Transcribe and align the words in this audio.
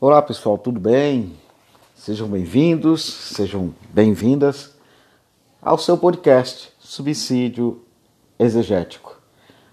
Olá 0.00 0.20
pessoal, 0.20 0.58
tudo 0.58 0.80
bem? 0.80 1.34
Sejam 1.94 2.26
bem-vindos, 2.26 3.04
sejam 3.04 3.72
bem-vindas 3.90 4.74
ao 5.62 5.78
seu 5.78 5.96
podcast 5.96 6.72
Subsídio 6.80 7.80
Exegético. 8.36 9.16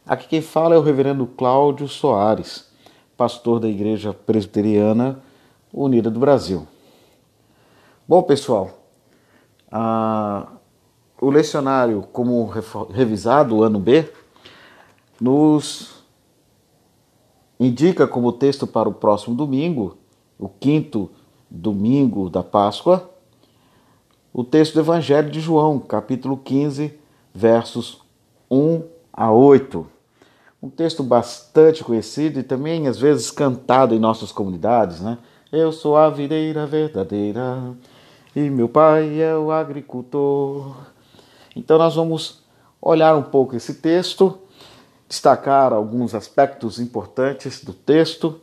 Aqui 0.06 0.28
quem 0.28 0.42
fala 0.42 0.76
é 0.76 0.78
o 0.78 0.84
reverendo 0.84 1.26
Cláudio 1.26 1.88
Soares, 1.88 2.72
pastor 3.18 3.60
da 3.60 3.68
Igreja 3.68 4.14
Presbiteriana 4.14 5.20
Unida 5.74 6.10
do 6.12 6.20
Brasil. 6.20 6.68
Bom, 8.08 8.22
pessoal, 8.22 8.70
o 11.20 11.30
lecionário 11.32 12.04
como 12.14 12.46
revisado, 12.94 13.64
ano 13.64 13.80
B, 13.80 14.08
nos 15.20 16.06
indica 17.60 18.08
como 18.08 18.32
texto 18.32 18.68
para 18.68 18.88
o 18.88 18.94
próximo 18.94 19.36
domingo, 19.36 19.98
o 20.42 20.50
quinto 20.50 21.12
domingo 21.50 22.28
da 22.28 22.42
Páscoa, 22.42 23.12
o 24.34 24.44
texto 24.44 24.74
do 24.74 24.80
Evangelho 24.80 25.30
de 25.30 25.40
João, 25.40 25.78
capítulo 25.78 26.36
15, 26.36 26.98
versos 27.32 28.02
1 28.50 28.82
a 29.14 29.32
8. 29.32 29.86
Um 30.64 30.70
texto 30.70 31.04
bastante 31.04 31.84
conhecido 31.84 32.40
e 32.40 32.44
também 32.44 32.88
às 32.88 32.98
vezes 32.98 33.30
cantado 33.30 33.94
em 33.94 34.00
nossas 34.00 34.32
comunidades, 34.32 35.00
né? 35.00 35.20
Eu 35.52 35.72
sou 35.72 35.96
a 35.96 36.10
videira 36.10 36.66
verdadeira 36.66 37.76
e 38.36 38.50
meu 38.50 38.68
pai 38.68 39.22
é 39.22 39.36
o 39.36 39.52
agricultor. 39.52 40.76
Então 41.56 41.78
nós 41.78 41.96
vamos 41.96 42.42
olhar 42.82 43.16
um 43.16 43.24
pouco 43.24 43.56
esse 43.56 43.76
texto, 43.76 44.40
destacar 45.08 45.72
alguns 45.72 46.16
aspectos 46.16 46.80
importantes 46.80 47.64
do 47.64 47.74
texto 47.74 48.40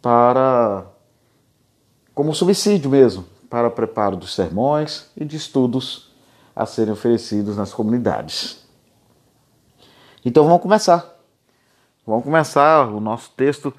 para 0.00 0.86
como 2.18 2.34
subsídio 2.34 2.90
mesmo 2.90 3.24
para 3.48 3.68
o 3.68 3.70
preparo 3.70 4.16
dos 4.16 4.34
sermões 4.34 5.08
e 5.16 5.24
de 5.24 5.36
estudos 5.36 6.10
a 6.54 6.66
serem 6.66 6.92
oferecidos 6.92 7.56
nas 7.56 7.72
comunidades. 7.72 8.66
Então 10.24 10.42
vamos 10.42 10.60
começar. 10.60 11.16
Vamos 12.04 12.24
começar 12.24 12.88
o 12.88 12.98
nosso 12.98 13.30
texto 13.36 13.72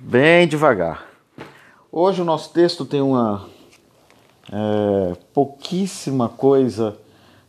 bem 0.00 0.48
devagar. 0.48 1.06
Hoje 1.92 2.20
o 2.20 2.24
nosso 2.24 2.52
texto 2.52 2.84
tem 2.84 3.00
uma 3.00 3.46
é, 4.50 5.16
pouquíssima 5.32 6.28
coisa 6.28 6.98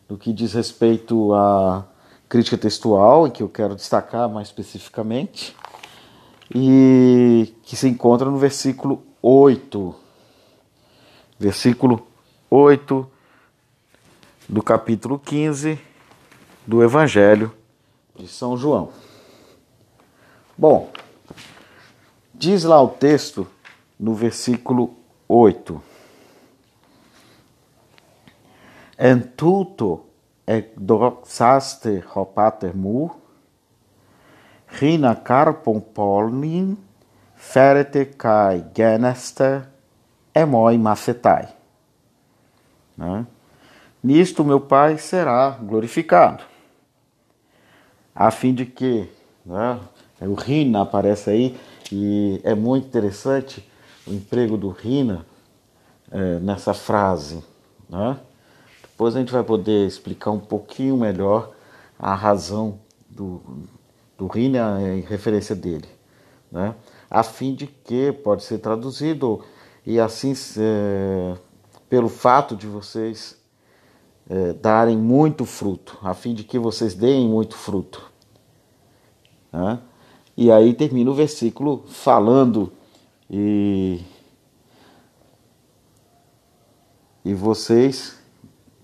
do 0.08 0.20
que 0.20 0.32
diz 0.32 0.54
respeito 0.54 1.34
à 1.34 1.84
crítica 2.30 2.60
textual, 2.60 3.32
que 3.32 3.42
eu 3.42 3.50
quero 3.50 3.74
destacar 3.74 4.30
mais 4.30 4.50
especificamente, 4.50 5.56
e 6.54 7.56
que 7.64 7.76
se 7.76 7.88
encontra 7.88 8.30
no 8.30 8.38
versículo 8.38 9.02
8. 9.20 10.06
Versículo 11.40 12.08
8 12.50 13.12
do 14.50 14.64
capítulo 14.64 15.20
15 15.20 15.80
do 16.66 16.84
Evangelho 16.84 17.54
de 18.16 18.28
São 18.28 18.58
João. 18.58 18.92
Bom, 20.58 20.92
diz 22.34 22.64
lá 22.64 22.82
o 22.82 22.88
texto 22.88 23.48
no 24.00 24.14
versículo 24.14 24.96
8. 25.28 25.82
En 28.98 29.20
tuto 29.20 30.06
ekdoxaste 30.48 32.04
hopater 32.16 32.76
mu, 32.76 33.12
rina 34.68 35.14
carpon 35.16 35.80
polnin, 35.80 36.78
ferete 37.36 38.06
kai 38.06 38.66
geneste, 38.74 39.62
emoi 40.40 40.78
mafetai. 40.78 41.50
Né? 42.98 43.26
Nisto 44.04 44.44
meu 44.44 44.60
Pai 44.60 44.98
será 44.98 45.52
glorificado, 45.52 46.44
a 48.16 48.32
fim 48.32 48.54
de 48.54 48.66
que, 48.66 49.10
né, 49.46 49.80
o 50.22 50.34
Rina 50.34 50.82
aparece 50.82 51.30
aí, 51.30 51.60
e 51.92 52.42
é 52.44 52.56
muito 52.56 52.88
interessante 52.88 53.68
o 54.08 54.14
emprego 54.14 54.58
do 54.58 54.70
Rina 54.70 55.26
é, 56.12 56.40
nessa 56.40 56.74
frase. 56.74 57.44
Né? 57.90 58.18
Depois 58.82 59.16
a 59.16 59.20
gente 59.20 59.32
vai 59.32 59.44
poder 59.44 59.86
explicar 59.86 60.32
um 60.32 60.40
pouquinho 60.40 60.98
melhor 60.98 61.52
a 62.00 62.16
razão 62.16 62.80
do, 63.10 63.42
do 64.18 64.28
Rina 64.28 64.82
em 64.82 65.02
referência 65.02 65.56
dele. 65.56 65.88
Né? 66.52 66.74
A 67.10 67.24
fim 67.24 67.54
de 67.54 67.68
que 67.68 68.12
pode 68.12 68.44
ser 68.44 68.58
traduzido 68.60 69.44
e 69.88 70.02
assim 70.02 70.34
é, 70.58 71.38
pelo 71.90 72.10
fato 72.10 72.58
de 72.58 72.68
vocês 72.68 73.42
é, 74.30 74.52
darem 74.52 74.98
muito 74.98 75.46
fruto, 75.46 75.98
a 76.04 76.14
fim 76.14 76.34
de 76.34 76.44
que 76.44 76.60
vocês 76.60 76.94
deem 76.94 77.26
muito 77.26 77.56
fruto. 77.56 78.12
Né? 79.50 79.80
E 80.36 80.52
aí 80.52 80.74
termina 80.74 81.10
o 81.10 81.14
versículo 81.14 81.86
falando 81.88 82.70
e 83.30 84.02
e 87.24 87.34
vocês 87.34 88.18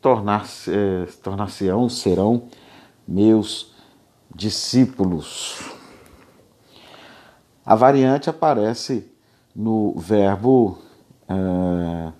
tornar-se, 0.01 0.71
eh, 0.71 1.07
tornar-se-ão, 1.21 1.87
serão 1.87 2.49
meus 3.07 3.73
discípulos. 4.33 5.71
A 7.65 7.73
variante 7.73 8.29
aparece 8.29 9.09
no 9.55 9.93
verbo 9.97 10.77
uh, 11.29 12.13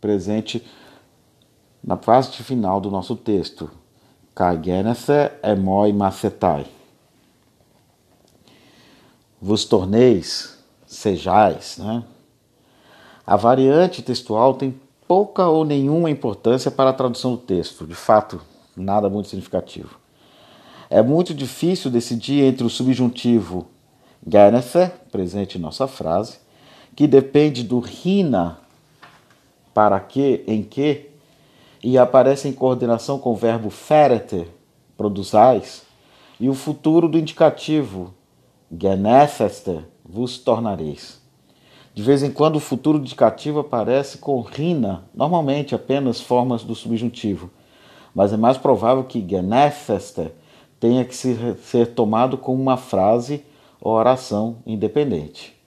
presente 0.00 0.64
na 1.82 1.96
parte 1.96 2.42
final 2.42 2.80
do 2.80 2.90
nosso 2.90 3.16
texto. 3.16 3.70
Kagenethe 4.34 5.32
emoi 5.42 5.92
macetai. 5.92 6.66
Vos 9.40 9.64
torneis, 9.64 10.58
sejais, 10.86 11.78
né? 11.78 12.04
A 13.26 13.36
variante 13.36 14.02
textual 14.02 14.54
tem 14.54 14.80
pouca 15.06 15.46
ou 15.48 15.64
nenhuma 15.64 16.10
importância 16.10 16.70
para 16.70 16.90
a 16.90 16.94
tradução 16.94 17.32
do 17.32 17.38
texto, 17.38 17.86
de 17.86 17.94
fato, 17.94 18.40
nada 18.76 19.08
muito 19.08 19.28
significativo. 19.28 19.98
É 20.90 21.02
muito 21.02 21.34
difícil 21.34 21.90
decidir 21.90 22.42
entre 22.44 22.64
o 22.64 22.70
subjuntivo 22.70 23.66
Genefe, 24.26 24.90
presente 25.12 25.58
em 25.58 25.60
nossa 25.60 25.86
frase, 25.86 26.38
que 26.98 27.06
depende 27.06 27.62
do 27.62 27.78
rina, 27.78 28.58
para 29.72 30.00
que, 30.00 30.42
em 30.48 30.64
que, 30.64 31.10
e 31.80 31.96
aparece 31.96 32.48
em 32.48 32.52
coordenação 32.52 33.20
com 33.20 33.30
o 33.30 33.36
verbo 33.36 33.70
ferete, 33.70 34.48
produzais, 34.96 35.84
e 36.40 36.48
o 36.48 36.54
futuro 36.54 37.08
do 37.08 37.16
indicativo, 37.16 38.12
genefeste, 38.68 39.78
vos 40.04 40.38
tornareis. 40.38 41.22
De 41.94 42.02
vez 42.02 42.24
em 42.24 42.32
quando 42.32 42.56
o 42.56 42.60
futuro 42.60 42.98
indicativo 42.98 43.60
aparece 43.60 44.18
com 44.18 44.40
rina, 44.40 45.04
normalmente 45.14 45.76
apenas 45.76 46.20
formas 46.20 46.64
do 46.64 46.74
subjuntivo, 46.74 47.48
mas 48.12 48.32
é 48.32 48.36
mais 48.36 48.58
provável 48.58 49.04
que 49.04 49.24
genefeste 49.24 50.32
tenha 50.80 51.04
que 51.04 51.14
ser 51.14 51.94
tomado 51.94 52.36
como 52.36 52.60
uma 52.60 52.76
frase 52.76 53.44
ou 53.80 53.92
oração 53.92 54.56
independente. 54.66 55.57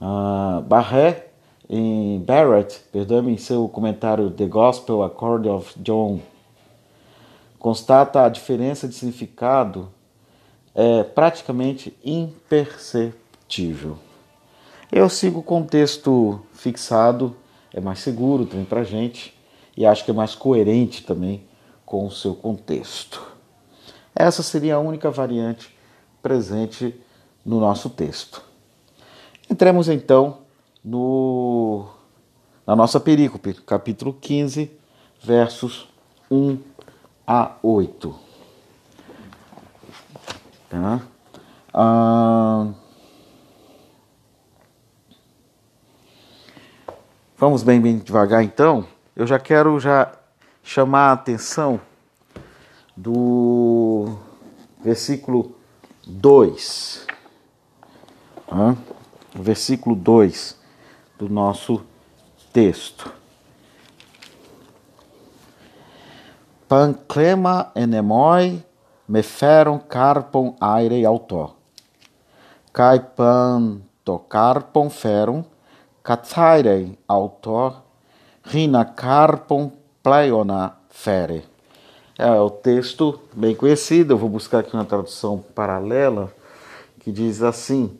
Uh, 0.00 0.62
Barré, 0.62 1.28
em 1.68 2.18
Barrett, 2.20 2.80
perdoe-me 2.90 3.32
em 3.32 3.36
seu 3.36 3.68
comentário 3.68 4.30
The 4.30 4.46
Gospel 4.46 5.02
Accord 5.02 5.48
of 5.48 5.74
John, 5.78 6.20
constata 7.58 8.24
a 8.24 8.28
diferença 8.28 8.88
de 8.88 8.94
significado 8.94 9.88
é 10.74 11.02
praticamente 11.02 11.96
imperceptível. 12.04 13.98
Eu 14.90 15.08
sigo 15.08 15.44
o 15.46 15.64
texto 15.64 16.40
fixado, 16.52 17.36
é 17.72 17.80
mais 17.80 17.98
seguro 18.00 18.46
também 18.46 18.64
para 18.64 18.82
gente 18.82 19.36
e 19.76 19.84
acho 19.84 20.04
que 20.04 20.10
é 20.10 20.14
mais 20.14 20.34
coerente 20.34 21.04
também 21.04 21.44
com 21.84 22.06
o 22.06 22.10
seu 22.10 22.34
contexto. 22.34 23.22
Essa 24.14 24.42
seria 24.42 24.76
a 24.76 24.80
única 24.80 25.10
variante 25.10 25.76
presente 26.22 26.94
no 27.44 27.60
nosso 27.60 27.90
texto. 27.90 28.49
Entremos 29.50 29.88
então 29.88 30.38
no, 30.82 31.86
na 32.66 32.76
nossa 32.76 33.00
perícope, 33.00 33.54
capítulo 33.54 34.14
15, 34.14 34.70
versos 35.22 35.88
1 36.30 36.58
a 37.26 37.56
8. 37.62 38.14
Tá? 40.70 41.00
Ah, 41.74 42.68
Vamos 47.40 47.62
bem, 47.62 47.80
bem 47.80 47.96
devagar 47.96 48.44
então. 48.44 48.86
Eu 49.16 49.26
já 49.26 49.38
quero 49.38 49.80
já 49.80 50.12
chamar 50.62 51.08
a 51.08 51.12
atenção 51.12 51.80
do 52.94 54.14
versículo 54.84 55.56
2. 56.06 57.06
Versículo 59.34 59.94
2 59.94 60.56
do 61.18 61.28
nosso 61.28 61.82
texto. 62.52 63.12
Panclema 66.68 67.72
enemoi 67.74 68.64
meferon 69.08 69.78
carpon 69.78 70.54
aire 70.60 71.04
auto. 71.04 71.54
Kai 72.72 73.00
pan 73.00 73.82
to 74.04 74.18
carpon 74.18 74.88
ferum 74.88 75.44
catsaire 76.02 76.96
auto 77.08 77.74
rina 78.44 78.84
carpon 78.84 79.72
pleiona 80.02 80.76
fere. 80.88 81.44
É 82.18 82.30
o 82.32 82.50
texto 82.50 83.20
bem 83.32 83.54
conhecido, 83.54 84.12
eu 84.12 84.18
vou 84.18 84.28
buscar 84.28 84.58
aqui 84.58 84.74
uma 84.74 84.84
tradução 84.84 85.38
paralela 85.54 86.32
que 87.00 87.10
diz 87.10 87.42
assim: 87.42 87.98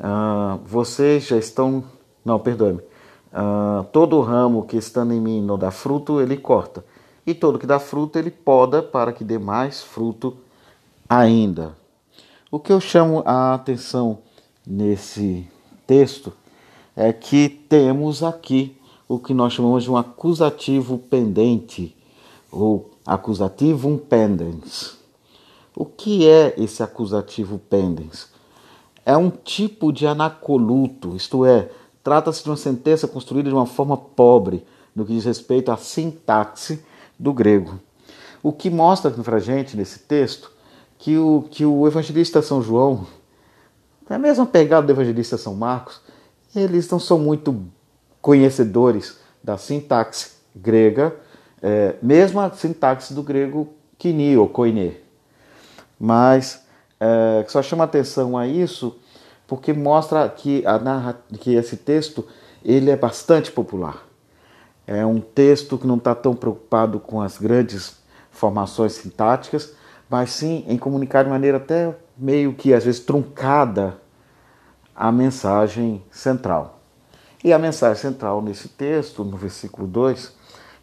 uh, 0.00 0.58
Vocês 0.64 1.26
já 1.26 1.36
estão. 1.36 1.84
Não, 2.24 2.38
perdoe-me. 2.38 2.80
Uh, 3.32 3.84
todo 3.92 4.20
ramo 4.20 4.64
que 4.64 4.76
estando 4.76 5.12
em 5.12 5.20
mim 5.20 5.40
não 5.40 5.56
dá 5.56 5.70
fruto, 5.70 6.20
ele 6.20 6.36
corta. 6.36 6.84
E 7.26 7.34
todo 7.34 7.58
que 7.58 7.66
dá 7.66 7.78
fruto, 7.78 8.18
ele 8.18 8.30
poda 8.30 8.82
para 8.82 9.12
que 9.12 9.22
dê 9.22 9.38
mais 9.38 9.82
fruto 9.82 10.36
ainda. 11.08 11.76
O 12.50 12.58
que 12.58 12.72
eu 12.72 12.80
chamo 12.80 13.22
a 13.24 13.54
atenção 13.54 14.18
nesse 14.66 15.46
texto 15.86 16.32
é 16.96 17.12
que 17.12 17.48
temos 17.48 18.22
aqui 18.22 18.76
o 19.08 19.18
que 19.18 19.34
nós 19.34 19.52
chamamos 19.52 19.84
de 19.84 19.90
um 19.90 19.96
acusativo 19.96 20.98
pendente, 20.98 21.96
ou 22.50 22.90
acusativo 23.04 23.98
pendens. 23.98 24.98
O 25.74 25.84
que 25.84 26.28
é 26.28 26.54
esse 26.56 26.82
acusativo 26.82 27.58
pendens? 27.58 28.29
É 29.10 29.16
um 29.16 29.28
tipo 29.28 29.92
de 29.92 30.06
anacoluto, 30.06 31.16
isto 31.16 31.44
é, 31.44 31.68
trata-se 32.00 32.44
de 32.44 32.48
uma 32.48 32.56
sentença 32.56 33.08
construída 33.08 33.48
de 33.48 33.54
uma 33.56 33.66
forma 33.66 33.96
pobre 33.96 34.64
no 34.94 35.04
que 35.04 35.12
diz 35.12 35.24
respeito 35.24 35.72
à 35.72 35.76
sintaxe 35.76 36.80
do 37.18 37.32
grego. 37.32 37.80
O 38.40 38.52
que 38.52 38.70
mostra 38.70 39.10
para 39.10 39.38
a 39.38 39.40
gente 39.40 39.76
nesse 39.76 39.98
texto 39.98 40.52
que 40.96 41.18
o, 41.18 41.44
que 41.50 41.66
o 41.66 41.88
evangelista 41.88 42.40
São 42.40 42.62
João, 42.62 43.04
é 44.08 44.14
a 44.14 44.18
mesma 44.18 44.46
pegada 44.46 44.86
do 44.86 44.92
evangelista 44.92 45.36
São 45.36 45.56
Marcos, 45.56 46.00
eles 46.54 46.88
não 46.88 47.00
são 47.00 47.18
muito 47.18 47.64
conhecedores 48.22 49.18
da 49.42 49.58
sintaxe 49.58 50.34
grega, 50.54 51.16
é, 51.60 51.96
mesmo 52.00 52.38
a 52.38 52.48
sintaxe 52.52 53.12
do 53.12 53.24
grego 53.24 53.70
kini 53.98 54.36
ou 54.36 54.48
koine. 54.48 54.96
Mas 55.98 56.64
é, 57.00 57.44
só 57.48 57.62
chama 57.62 57.84
atenção 57.84 58.36
a 58.36 58.46
isso 58.46 58.96
porque 59.46 59.72
mostra 59.72 60.28
que, 60.28 60.62
a 60.66 61.14
que 61.40 61.54
esse 61.54 61.76
texto 61.76 62.24
ele 62.64 62.90
é 62.90 62.96
bastante 62.96 63.50
popular. 63.50 64.06
É 64.86 65.04
um 65.04 65.20
texto 65.20 65.78
que 65.78 65.86
não 65.86 65.96
está 65.96 66.14
tão 66.14 66.36
preocupado 66.36 67.00
com 67.00 67.20
as 67.20 67.38
grandes 67.38 67.96
formações 68.30 68.92
sintáticas, 68.92 69.74
mas 70.08 70.30
sim 70.30 70.64
em 70.68 70.76
comunicar 70.76 71.24
de 71.24 71.30
maneira 71.30 71.56
até 71.56 71.94
meio 72.16 72.52
que 72.52 72.74
às 72.74 72.84
vezes 72.84 73.00
truncada 73.00 73.96
a 74.94 75.10
mensagem 75.10 76.02
central. 76.10 76.78
E 77.42 77.52
a 77.52 77.58
mensagem 77.58 77.96
central 77.96 78.42
nesse 78.42 78.68
texto, 78.68 79.24
no 79.24 79.36
versículo 79.36 79.86
2, 79.86 80.32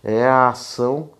é 0.03 0.25
a 0.25 0.49
ação 0.49 1.11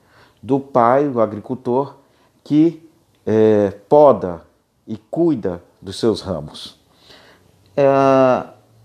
do 0.42 0.60
pai, 0.60 1.08
o 1.08 1.22
agricultor, 1.22 1.96
que 2.44 2.90
é, 3.26 3.70
poda 3.88 4.47
e 4.88 4.98
cuida 4.98 5.62
dos 5.82 6.00
seus 6.00 6.22
ramos. 6.22 6.80
É, 7.76 7.86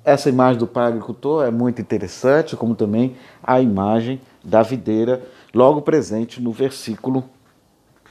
essa 0.04 0.28
imagem 0.28 0.58
do 0.58 0.66
pai 0.66 0.88
agricultor 0.88 1.44
é 1.44 1.50
muito 1.50 1.80
interessante, 1.80 2.56
como 2.56 2.74
também 2.74 3.16
a 3.42 3.60
imagem 3.60 4.20
da 4.44 4.62
videira, 4.62 5.22
logo 5.54 5.80
presente 5.80 6.42
no 6.42 6.52
versículo 6.52 7.24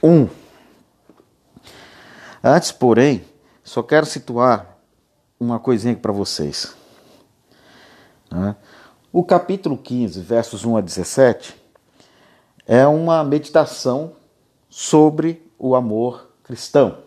1. 0.02 0.28
Antes, 2.42 2.72
porém, 2.72 3.24
só 3.62 3.82
quero 3.82 4.06
situar 4.06 4.78
uma 5.38 5.58
coisinha 5.60 5.94
para 5.94 6.12
vocês. 6.12 6.74
Né? 8.30 8.56
O 9.12 9.22
capítulo 9.22 9.76
15, 9.76 10.20
versos 10.20 10.64
1 10.64 10.76
a 10.78 10.80
17, 10.80 11.54
é 12.66 12.86
uma 12.86 13.22
meditação 13.22 14.12
sobre 14.70 15.46
o 15.58 15.76
amor 15.76 16.30
cristão, 16.42 16.98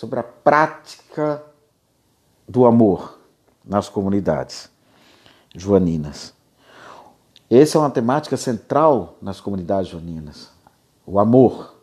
sobre 0.00 0.18
a 0.18 0.22
prática 0.22 1.42
do 2.48 2.64
amor 2.64 3.20
nas 3.62 3.86
comunidades 3.90 4.70
joaninas. 5.54 6.32
Essa 7.50 7.76
é 7.76 7.80
uma 7.82 7.90
temática 7.90 8.34
central 8.38 9.18
nas 9.20 9.42
comunidades 9.42 9.90
joaninas, 9.90 10.48
o 11.04 11.20
amor. 11.20 11.74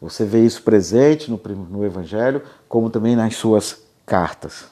Você 0.00 0.24
vê 0.24 0.42
isso 0.42 0.62
presente 0.62 1.30
no, 1.30 1.38
no 1.68 1.84
Evangelho, 1.84 2.42
como 2.66 2.88
também 2.88 3.14
nas 3.14 3.36
suas 3.36 3.78
cartas. 4.06 4.64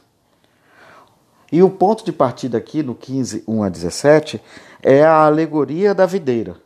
E 1.52 1.62
o 1.62 1.68
ponto 1.68 2.06
de 2.06 2.12
partida 2.12 2.56
aqui, 2.56 2.82
no 2.82 2.94
15, 2.94 3.44
1 3.46 3.62
a 3.64 3.68
17, 3.68 4.42
é 4.82 5.04
a 5.04 5.26
alegoria 5.26 5.94
da 5.94 6.06
videira, 6.06 6.56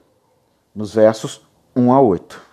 nos 0.73 0.95
versos 0.95 1.41
1 1.75 1.93
a 1.93 2.01
8. 2.01 2.50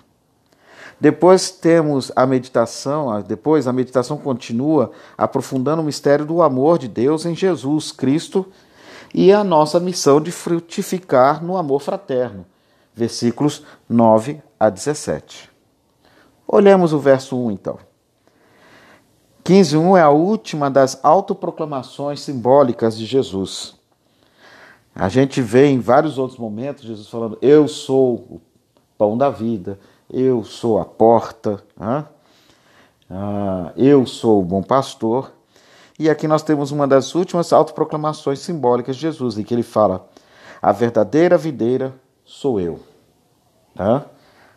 Depois 1.00 1.52
temos 1.52 2.12
a 2.16 2.26
meditação, 2.26 3.22
depois 3.22 3.68
a 3.68 3.74
meditação 3.74 4.18
continua 4.18 4.92
aprofundando 5.18 5.82
o 5.82 5.86
mistério 5.86 6.26
do 6.26 6.42
amor 6.42 6.80
de 6.80 6.88
Deus 6.88 7.26
em 7.26 7.36
Jesus 7.36 7.92
Cristo 7.92 8.48
e 9.14 9.32
a 9.32 9.44
nossa 9.44 9.80
missão 9.80 10.20
de 10.20 10.32
frutificar 10.32 11.44
no 11.44 11.56
amor 11.56 11.82
fraterno. 11.82 12.46
Versículos 12.96 13.64
9 13.88 14.42
a 14.60 14.70
17. 14.70 15.52
Olhemos 16.48 16.94
o 16.94 17.00
verso 17.00 17.38
1 17.38 17.52
então. 17.52 17.78
15.1 19.46 19.98
é 19.98 20.02
a 20.02 20.10
última 20.10 20.70
das 20.70 21.00
autoproclamações 21.04 22.22
simbólicas 22.22 22.98
de 22.98 23.06
Jesus. 23.06 23.76
A 24.96 25.10
gente 25.10 25.42
vê 25.42 25.68
em 25.68 25.80
vários 25.80 26.18
outros 26.18 26.40
momentos 26.40 26.84
Jesus 26.84 27.08
falando: 27.08 27.38
Eu 27.42 27.68
sou 27.68 28.16
o 28.16 28.42
pão 28.98 29.18
da 29.18 29.30
vida, 29.30 29.80
eu 30.12 30.44
sou 30.44 30.80
a 30.80 30.86
porta, 30.86 31.64
ah, 31.80 32.06
eu 33.76 34.06
sou 34.06 34.42
o 34.42 34.46
bom 34.46 34.62
pastor. 34.62 35.32
E 36.00 36.10
aqui 36.10 36.28
nós 36.28 36.44
temos 36.44 36.72
uma 36.72 36.88
das 36.88 37.16
últimas 37.16 37.52
autoproclamações 37.52 38.40
simbólicas 38.40 38.96
de 38.96 39.02
Jesus, 39.02 39.38
em 39.38 39.44
que 39.44 39.54
ele 39.54 39.64
fala: 39.64 40.08
A 40.62 40.72
verdadeira 40.72 41.38
videira 41.38 41.94
sou 42.24 42.60
eu. 42.60 42.80
Ah, 43.78 44.04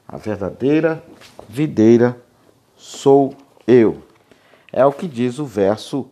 a 0.06 0.16
verdadeira 0.16 1.02
videira 1.48 2.20
sou 2.76 3.34
eu. 3.66 4.02
É 4.72 4.84
o 4.84 4.92
que 4.92 5.08
diz 5.08 5.38
o 5.38 5.44
verso 5.44 6.08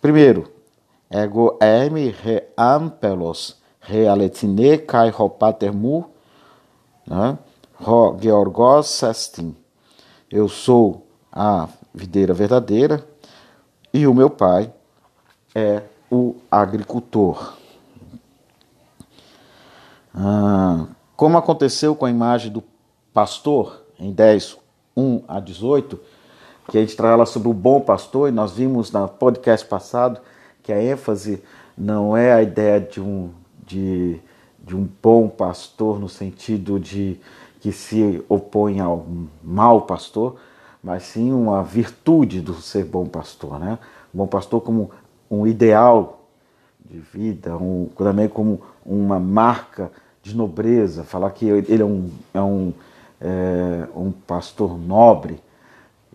primeiro. 0.00 0.52
Ego 1.10 1.56
emi 1.60 2.08
re 2.10 2.42
ampelos 2.56 3.56
realetine 3.80 4.78
kai 4.78 5.12
hopatermu, 5.16 6.10
né? 7.06 7.38
Georgos 8.20 8.88
Sestin. 8.88 9.54
Eu 10.30 10.48
sou 10.48 11.06
a 11.30 11.68
videira 11.94 12.32
verdadeira 12.32 13.06
e 13.92 14.06
o 14.06 14.14
meu 14.14 14.30
pai 14.30 14.72
é 15.54 15.82
o 16.10 16.36
agricultor. 16.50 17.54
Ah, 20.14 20.86
como 21.14 21.36
aconteceu 21.36 21.94
com 21.94 22.06
a 22.06 22.10
imagem 22.10 22.50
do 22.50 22.64
pastor 23.12 23.82
em 23.98 24.10
10, 24.10 24.56
1 24.96 25.24
a 25.28 25.40
18, 25.40 26.00
que 26.70 26.78
a 26.78 26.80
gente 26.80 26.96
traz 26.96 27.28
sobre 27.28 27.48
o 27.48 27.54
bom 27.54 27.80
pastor, 27.80 28.28
e 28.28 28.32
nós 28.32 28.52
vimos 28.52 28.90
no 28.90 29.06
podcast 29.06 29.66
passado 29.66 30.20
que 30.62 30.72
a 30.72 30.82
ênfase 30.82 31.42
não 31.76 32.16
é 32.16 32.32
a 32.32 32.42
ideia 32.42 32.80
de 32.80 33.00
um, 33.00 33.30
de, 33.64 34.20
de 34.64 34.74
um 34.74 34.88
bom 35.02 35.28
pastor 35.28 36.00
no 36.00 36.08
sentido 36.08 36.80
de 36.80 37.20
que 37.66 37.72
se 37.72 38.22
opõe 38.28 38.78
ao 38.78 39.04
mau 39.42 39.82
pastor, 39.82 40.36
mas 40.80 41.02
sim 41.02 41.32
uma 41.32 41.64
virtude 41.64 42.40
do 42.40 42.54
ser 42.54 42.84
bom 42.84 43.06
pastor, 43.06 43.58
né? 43.58 43.76
Bom 44.14 44.24
pastor 44.24 44.60
como 44.60 44.92
um 45.28 45.48
ideal 45.48 46.28
de 46.88 46.98
vida, 46.98 47.56
um, 47.56 47.88
também 47.98 48.28
como 48.28 48.60
uma 48.84 49.18
marca 49.18 49.90
de 50.22 50.36
nobreza, 50.36 51.02
falar 51.02 51.32
que 51.32 51.44
ele 51.44 51.82
é 51.82 51.84
um, 51.84 52.08
é 52.32 52.40
um, 52.40 52.72
é, 53.20 53.88
um 53.96 54.12
pastor 54.12 54.78
nobre 54.78 55.40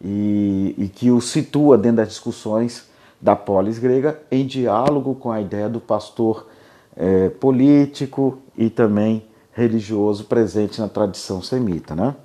e, 0.01 0.73
e 0.77 0.87
que 0.87 1.11
o 1.11 1.19
situa 1.19 1.77
dentro 1.77 1.97
das 1.97 2.07
discussões 2.07 2.89
da 3.19 3.35
polis 3.35 3.77
grega 3.77 4.21
em 4.31 4.45
diálogo 4.47 5.15
com 5.15 5.29
a 5.29 5.41
ideia 5.41 5.67
do 5.67 5.81
pastor 5.81 6.47
é, 6.95 7.27
político 7.27 8.37
e 8.57 8.69
também 8.69 9.29
religioso 9.53 10.25
presente 10.25 10.79
na 10.79 10.87
tradição 10.87 11.41
semita. 11.41 11.95
Né? 11.95 12.15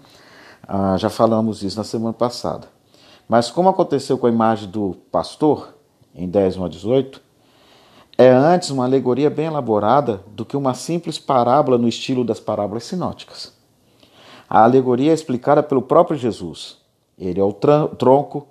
Ah, 0.67 0.97
já 0.97 1.11
falamos 1.11 1.63
isso 1.63 1.77
na 1.77 1.85
semana 1.85 2.13
passada. 2.13 2.69
Mas 3.29 3.51
como 3.51 3.69
aconteceu 3.69 4.17
com 4.17 4.27
a 4.27 4.31
imagem 4.31 4.69
do 4.69 4.97
pastor, 5.11 5.75
em 6.15 6.29
10, 6.29 6.57
1 6.57 6.65
a 6.65 6.69
18, 6.69 7.23
é 8.17 8.31
antes 8.31 8.71
uma 8.71 8.85
alegoria 8.85 9.29
bem 9.29 9.47
elaborada 9.47 10.23
do 10.29 10.45
que 10.45 10.57
uma 10.57 10.73
simples 10.73 11.19
parábola 11.19 11.77
no 11.77 11.89
estilo 11.89 12.25
das 12.25 12.41
parábolas 12.41 12.85
sinóticas. 12.85 13.53
A 14.49 14.63
alegoria 14.63 15.11
é 15.11 15.15
explicada 15.15 15.63
pelo 15.63 15.83
próprio 15.83 16.17
Jesus. 16.17 16.79
Ele 17.19 17.41
é 17.41 17.45
o 17.45 17.53
tronco, 17.53 18.47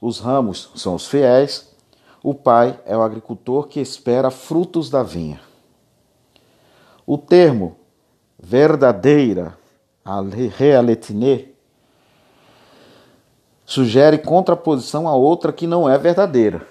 os 0.00 0.20
ramos 0.20 0.70
são 0.76 0.94
os 0.94 1.08
fiéis, 1.08 1.74
o 2.22 2.34
pai 2.34 2.78
é 2.84 2.96
o 2.96 3.02
agricultor 3.02 3.66
que 3.66 3.80
espera 3.80 4.30
frutos 4.30 4.90
da 4.90 5.02
vinha. 5.02 5.40
O 7.06 7.16
termo 7.16 7.76
verdadeira, 8.38 9.58
realetine, 10.56 11.54
sugere 13.66 14.18
contraposição 14.18 15.08
a 15.08 15.14
outra 15.14 15.52
que 15.52 15.66
não 15.66 15.88
é 15.88 15.98
verdadeira. 15.98 16.66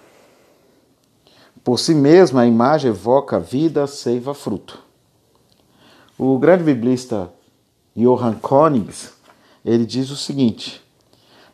Por 1.64 1.78
si 1.78 1.94
mesma, 1.94 2.42
a 2.42 2.48
imagem 2.48 2.90
evoca 2.90 3.40
vida, 3.40 3.86
seiva, 3.86 4.34
fruto. 4.34 4.82
O 6.18 6.40
grande 6.40 6.64
biblista 6.64 7.30
Johann 7.96 8.36
Konings, 8.36 9.14
ele 9.66 9.86
diz 9.86 10.10
o 10.10 10.16
seguinte: 10.16 10.82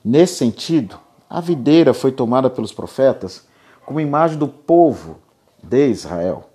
Nesse 0.05 0.36
sentido, 0.36 1.00
a 1.29 1.41
videira 1.41 1.93
foi 1.93 2.12
tomada 2.12 2.50
pelos 2.50 2.72
profetas 2.72 3.46
como 3.86 4.00
imagem 4.00 4.38
do 4.38 4.48
povo 4.48 5.17
de 5.62 5.88
Israel. 5.88 6.52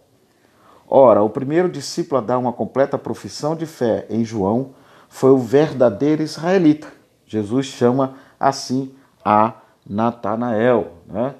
Ora, 0.88 1.23
o 1.23 1.28
primeiro 1.28 1.68
discípulo 1.68 2.21
a 2.21 2.25
dar 2.25 2.38
uma 2.38 2.52
completa 2.52 2.97
profissão 2.97 3.54
de 3.54 3.66
fé 3.66 4.07
em 4.09 4.25
João 4.25 4.71
foi 5.09 5.30
o 5.30 5.38
verdadeiro 5.38 6.23
israelita. 6.23 6.88
Jesus 7.26 7.66
chama 7.66 8.14
assim 8.40 8.95
a 9.25 9.54
Natanael. 9.88 10.92
Né? 11.07 11.35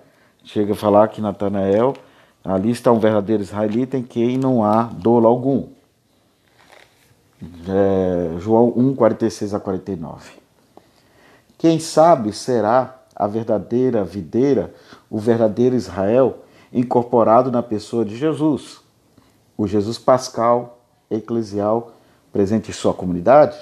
Chega 0.45 0.73
a 0.73 0.77
falar 0.77 1.09
que 1.09 1.21
Natanael, 1.21 1.95
ali 2.45 2.71
está 2.71 2.93
um 2.93 2.99
verdadeiro 2.99 3.43
israelita 3.43 3.97
em 3.97 4.03
quem 4.03 4.37
não 4.37 4.63
há 4.63 4.83
dolo 4.83 5.27
algum 5.27 5.69
é, 7.69 8.39
João 8.41 8.73
1, 8.77 8.95
46 8.95 9.55
a 9.55 9.61
49. 9.61 10.33
Quem 11.57 11.79
sabe 11.79 12.33
será 12.33 12.99
a 13.15 13.27
verdadeira 13.27 14.05
videira, 14.05 14.73
o 15.11 15.19
verdadeiro 15.19 15.75
Israel, 15.75 16.39
incorporado 16.73 17.51
na 17.51 17.63
pessoa 17.63 18.05
de 18.05 18.17
Jesus, 18.17 18.81
o 19.59 19.67
Jesus 19.67 19.99
pascal, 19.99 20.79
eclesial, 21.11 21.93
presente 22.33 22.71
em 22.71 22.73
sua 22.73 22.95
comunidade? 22.95 23.59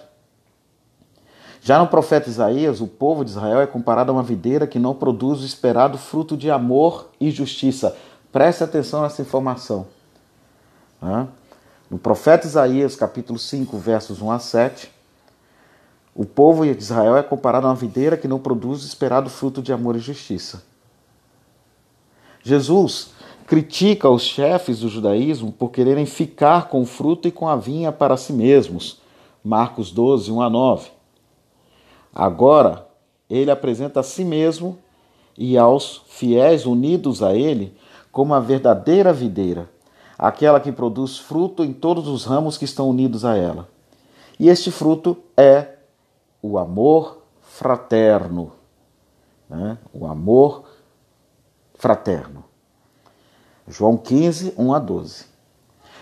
Já 1.62 1.80
no 1.80 1.88
profeta 1.88 2.28
Isaías, 2.28 2.80
o 2.80 2.86
povo 2.86 3.24
de 3.24 3.32
Israel 3.32 3.60
é 3.60 3.66
comparado 3.66 4.12
a 4.12 4.14
uma 4.14 4.22
videira 4.22 4.68
que 4.68 4.78
não 4.78 4.94
produz 4.94 5.40
o 5.40 5.44
esperado 5.44 5.98
fruto 5.98 6.36
de 6.36 6.48
amor 6.48 7.10
e 7.18 7.32
justiça. 7.32 7.96
Preste 8.30 8.62
atenção 8.62 9.02
nessa 9.02 9.22
informação. 9.22 9.88
No 11.90 11.98
profeta 11.98 12.46
Isaías, 12.46 12.94
capítulo 12.94 13.38
5, 13.38 13.76
versos 13.78 14.20
1 14.20 14.30
a 14.30 14.38
7, 14.38 14.90
o 16.14 16.24
povo 16.24 16.64
de 16.64 16.80
Israel 16.80 17.16
é 17.16 17.22
comparado 17.22 17.66
a 17.66 17.70
uma 17.70 17.76
videira 17.76 18.16
que 18.16 18.28
não 18.28 18.38
produz 18.38 18.84
o 18.84 18.86
esperado 18.86 19.28
fruto 19.28 19.60
de 19.60 19.72
amor 19.72 19.96
e 19.96 19.98
justiça. 20.00 20.62
Jesus 22.42 23.10
critica 23.46 24.10
os 24.10 24.22
chefes 24.22 24.80
do 24.80 24.88
judaísmo 24.88 25.52
por 25.52 25.70
quererem 25.70 26.06
ficar 26.06 26.68
com 26.68 26.82
o 26.82 26.86
fruto 26.86 27.28
e 27.28 27.30
com 27.30 27.48
a 27.48 27.56
vinha 27.56 27.92
para 27.92 28.16
si 28.16 28.32
mesmos. 28.32 29.00
Marcos 29.44 29.90
12, 29.90 30.30
1 30.30 30.42
a 30.42 30.50
9. 30.50 30.90
Agora, 32.14 32.86
ele 33.30 33.50
apresenta 33.50 34.00
a 34.00 34.02
si 34.02 34.24
mesmo 34.24 34.78
e 35.38 35.56
aos 35.56 36.02
fiéis 36.08 36.66
unidos 36.66 37.22
a 37.22 37.34
ele 37.34 37.74
como 38.10 38.34
a 38.34 38.40
verdadeira 38.40 39.12
videira 39.12 39.68
aquela 40.18 40.60
que 40.60 40.72
produz 40.72 41.18
fruto 41.18 41.62
em 41.64 41.72
todos 41.72 42.08
os 42.08 42.24
ramos 42.24 42.56
que 42.56 42.64
estão 42.64 42.88
unidos 42.88 43.24
a 43.24 43.36
ela. 43.36 43.68
E 44.38 44.48
este 44.48 44.70
fruto 44.70 45.16
é 45.36 45.76
o 46.42 46.58
amor 46.58 47.22
fraterno. 47.42 48.52
Né? 49.48 49.78
O 49.92 50.06
amor 50.06 50.64
fraterno. 51.74 52.44
João 53.68 53.96
15, 53.96 54.54
1 54.56 54.72
a 54.72 54.78
12. 54.78 55.24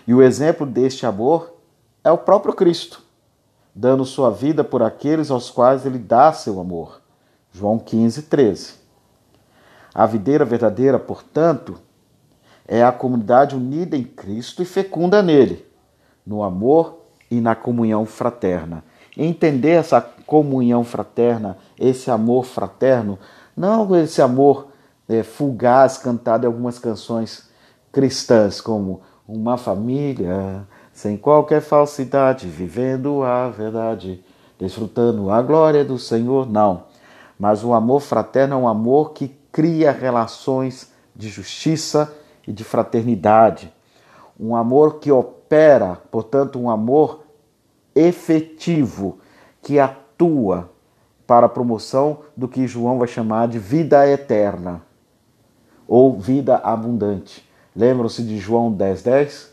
E 0.06 0.12
o 0.12 0.22
exemplo 0.22 0.66
deste 0.66 1.06
amor 1.06 1.54
é 2.02 2.10
o 2.10 2.18
próprio 2.18 2.52
Cristo, 2.52 3.02
dando 3.74 4.04
sua 4.04 4.30
vida 4.30 4.62
por 4.62 4.82
aqueles 4.82 5.30
aos 5.30 5.50
quais 5.50 5.86
ele 5.86 5.98
dá 5.98 6.32
seu 6.32 6.60
amor. 6.60 7.00
João 7.50 7.78
15, 7.78 8.22
13. 8.22 8.74
A 9.94 10.04
videira 10.04 10.44
verdadeira, 10.44 10.98
portanto, 10.98 11.76
é 12.68 12.82
a 12.82 12.92
comunidade 12.92 13.54
unida 13.54 13.96
em 13.96 14.04
Cristo 14.04 14.62
e 14.62 14.66
fecunda 14.66 15.22
nele, 15.22 15.64
no 16.26 16.42
amor 16.42 16.98
e 17.30 17.40
na 17.40 17.54
comunhão 17.54 18.04
fraterna. 18.04 18.84
Entender 19.16 19.70
essa 19.70 20.00
comunhão 20.00 20.84
fraterna, 20.84 21.56
esse 21.78 22.10
amor 22.10 22.44
fraterno, 22.44 23.18
não 23.56 23.94
esse 23.96 24.20
amor 24.20 24.68
é, 25.08 25.22
fugaz 25.22 25.96
cantado 25.96 26.44
em 26.44 26.46
algumas 26.46 26.78
canções 26.78 27.48
cristãs, 27.94 28.60
como 28.60 29.00
uma 29.26 29.56
família 29.56 30.66
sem 30.92 31.16
qualquer 31.16 31.62
falsidade, 31.62 32.46
vivendo 32.46 33.22
a 33.22 33.48
verdade, 33.48 34.22
desfrutando 34.58 35.30
a 35.30 35.40
glória 35.40 35.84
do 35.84 35.98
Senhor. 35.98 36.48
Não. 36.50 36.84
Mas 37.38 37.64
o 37.64 37.72
amor 37.72 38.00
fraterno 38.00 38.54
é 38.54 38.58
um 38.58 38.68
amor 38.68 39.12
que 39.12 39.28
cria 39.50 39.90
relações 39.92 40.92
de 41.14 41.28
justiça 41.28 42.12
e 42.46 42.52
de 42.52 42.62
fraternidade. 42.62 43.72
Um 44.38 44.54
amor 44.54 44.98
que 44.98 45.10
opera, 45.10 45.98
portanto, 46.10 46.60
um 46.60 46.68
amor 46.68 47.22
efetivo, 47.94 49.18
que 49.62 49.78
atua 49.78 50.70
para 51.26 51.46
a 51.46 51.48
promoção 51.48 52.18
do 52.36 52.46
que 52.46 52.66
João 52.66 52.98
vai 52.98 53.08
chamar 53.08 53.48
de 53.48 53.58
vida 53.58 54.06
eterna 54.06 54.82
ou 55.88 56.18
vida 56.18 56.56
abundante. 56.56 57.48
Lembram-se 57.74 58.22
de 58.22 58.38
João 58.38 58.72
10,10? 58.72 59.02
10? 59.02 59.52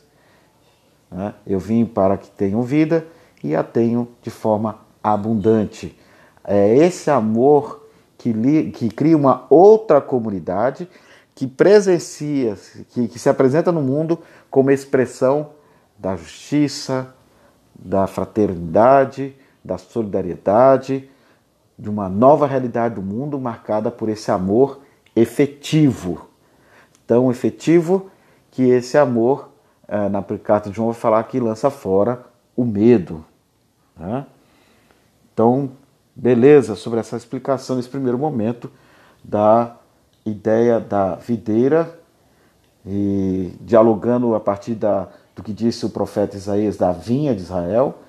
Né? 1.11 1.33
Eu 1.45 1.59
vim 1.59 1.85
para 1.85 2.17
que 2.17 2.29
tenham 2.29 2.61
vida 2.61 3.05
e 3.43 3.55
a 3.55 3.63
tenham 3.63 4.07
de 4.21 4.29
forma 4.29 4.79
abundante. 5.03 5.97
É 6.43 6.75
esse 6.75 7.09
amor 7.09 7.87
que, 8.17 8.31
li, 8.31 8.71
que 8.71 8.89
cria 8.89 9.17
uma 9.17 9.45
outra 9.49 9.99
comunidade 9.99 10.87
que 11.33 11.47
presencia, 11.47 12.55
que, 12.89 13.07
que 13.07 13.17
se 13.17 13.27
apresenta 13.27 13.71
no 13.71 13.81
mundo 13.81 14.19
como 14.49 14.69
expressão 14.69 15.51
da 15.97 16.15
justiça, 16.15 17.15
da 17.73 18.05
fraternidade, 18.05 19.35
da 19.65 19.77
solidariedade, 19.77 21.09
de 21.79 21.89
uma 21.89 22.07
nova 22.07 22.45
realidade 22.45 22.93
do 22.93 23.01
mundo 23.01 23.39
marcada 23.39 23.89
por 23.89 24.07
esse 24.07 24.29
amor 24.29 24.81
efetivo. 25.15 26.27
Tão 27.07 27.31
efetivo 27.31 28.10
que 28.51 28.63
esse 28.63 28.97
amor, 28.97 29.49
eh, 29.87 30.09
na 30.09 30.21
carta 30.21 30.69
de 30.69 30.75
João, 30.75 30.91
vai 30.91 30.99
falar 30.99 31.23
que 31.23 31.39
lança 31.39 31.69
fora 31.69 32.23
o 32.55 32.65
medo. 32.65 33.25
Né? 33.97 34.25
Então, 35.33 35.71
beleza 36.15 36.75
sobre 36.75 36.99
essa 36.99 37.15
explicação 37.15 37.77
nesse 37.77 37.89
primeiro 37.89 38.17
momento 38.17 38.69
da 39.23 39.77
ideia 40.25 40.79
da 40.79 41.15
videira 41.15 41.99
e 42.85 43.53
dialogando 43.61 44.35
a 44.35 44.39
partir 44.39 44.75
da, 44.75 45.07
do 45.35 45.41
que 45.41 45.53
disse 45.53 45.85
o 45.85 45.89
profeta 45.89 46.35
Isaías 46.35 46.77
da 46.77 46.91
vinha 46.91 47.33
de 47.33 47.41
Israel 47.41 47.99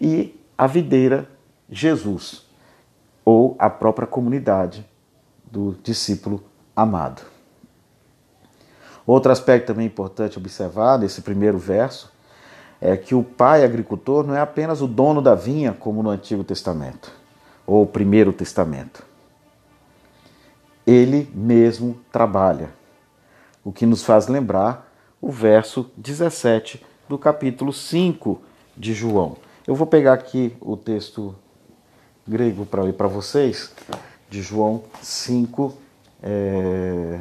e 0.00 0.38
a 0.56 0.66
videira 0.66 1.28
Jesus 1.70 2.46
ou 3.24 3.54
a 3.58 3.70
própria 3.70 4.06
comunidade 4.06 4.84
do 5.50 5.76
discípulo 5.82 6.42
amado. 6.74 7.31
Outro 9.06 9.32
aspecto 9.32 9.66
também 9.66 9.86
importante 9.86 10.38
observar 10.38 10.98
nesse 10.98 11.22
primeiro 11.22 11.58
verso 11.58 12.12
é 12.80 12.96
que 12.96 13.14
o 13.14 13.22
pai 13.22 13.64
agricultor 13.64 14.26
não 14.26 14.34
é 14.34 14.40
apenas 14.40 14.80
o 14.80 14.86
dono 14.86 15.22
da 15.22 15.34
vinha, 15.34 15.72
como 15.72 16.02
no 16.02 16.10
Antigo 16.10 16.44
Testamento 16.44 17.12
ou 17.66 17.86
Primeiro 17.86 18.32
Testamento 18.32 19.12
ele 20.86 21.30
mesmo 21.34 22.00
trabalha. 22.10 22.70
O 23.64 23.72
que 23.72 23.86
nos 23.86 24.02
faz 24.02 24.26
lembrar 24.26 24.92
o 25.20 25.30
verso 25.30 25.90
17 25.96 26.84
do 27.08 27.16
capítulo 27.16 27.72
5 27.72 28.40
de 28.76 28.92
João. 28.92 29.36
Eu 29.66 29.74
vou 29.74 29.86
pegar 29.86 30.14
aqui 30.14 30.56
o 30.60 30.76
texto 30.76 31.34
grego 32.26 32.66
para 32.66 32.82
ler 32.82 32.94
para 32.94 33.06
vocês, 33.06 33.72
de 34.28 34.42
João 34.42 34.82
5, 35.00 35.72
é, 36.22 37.20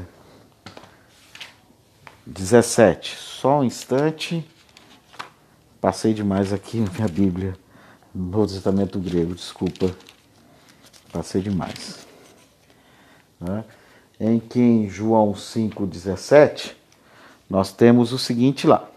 17. 2.26 3.16
Só 3.16 3.60
um 3.60 3.64
instante. 3.64 4.48
Passei 5.80 6.14
demais 6.14 6.54
aqui 6.54 6.80
na 6.80 6.92
minha 6.92 7.08
Bíblia, 7.08 7.58
no 8.14 8.46
Testamento 8.46 9.00
grego, 9.00 9.34
desculpa. 9.34 9.96
Passei 11.12 11.42
demais. 11.42 12.06
Né? 13.40 13.64
em 14.22 14.40
que 14.40 14.60
em 14.60 14.88
João 14.88 15.34
5,17 15.34 16.74
nós 17.50 17.74
temos 17.74 18.14
o 18.14 18.20
seguinte 18.20 18.68
lá. 18.68 18.88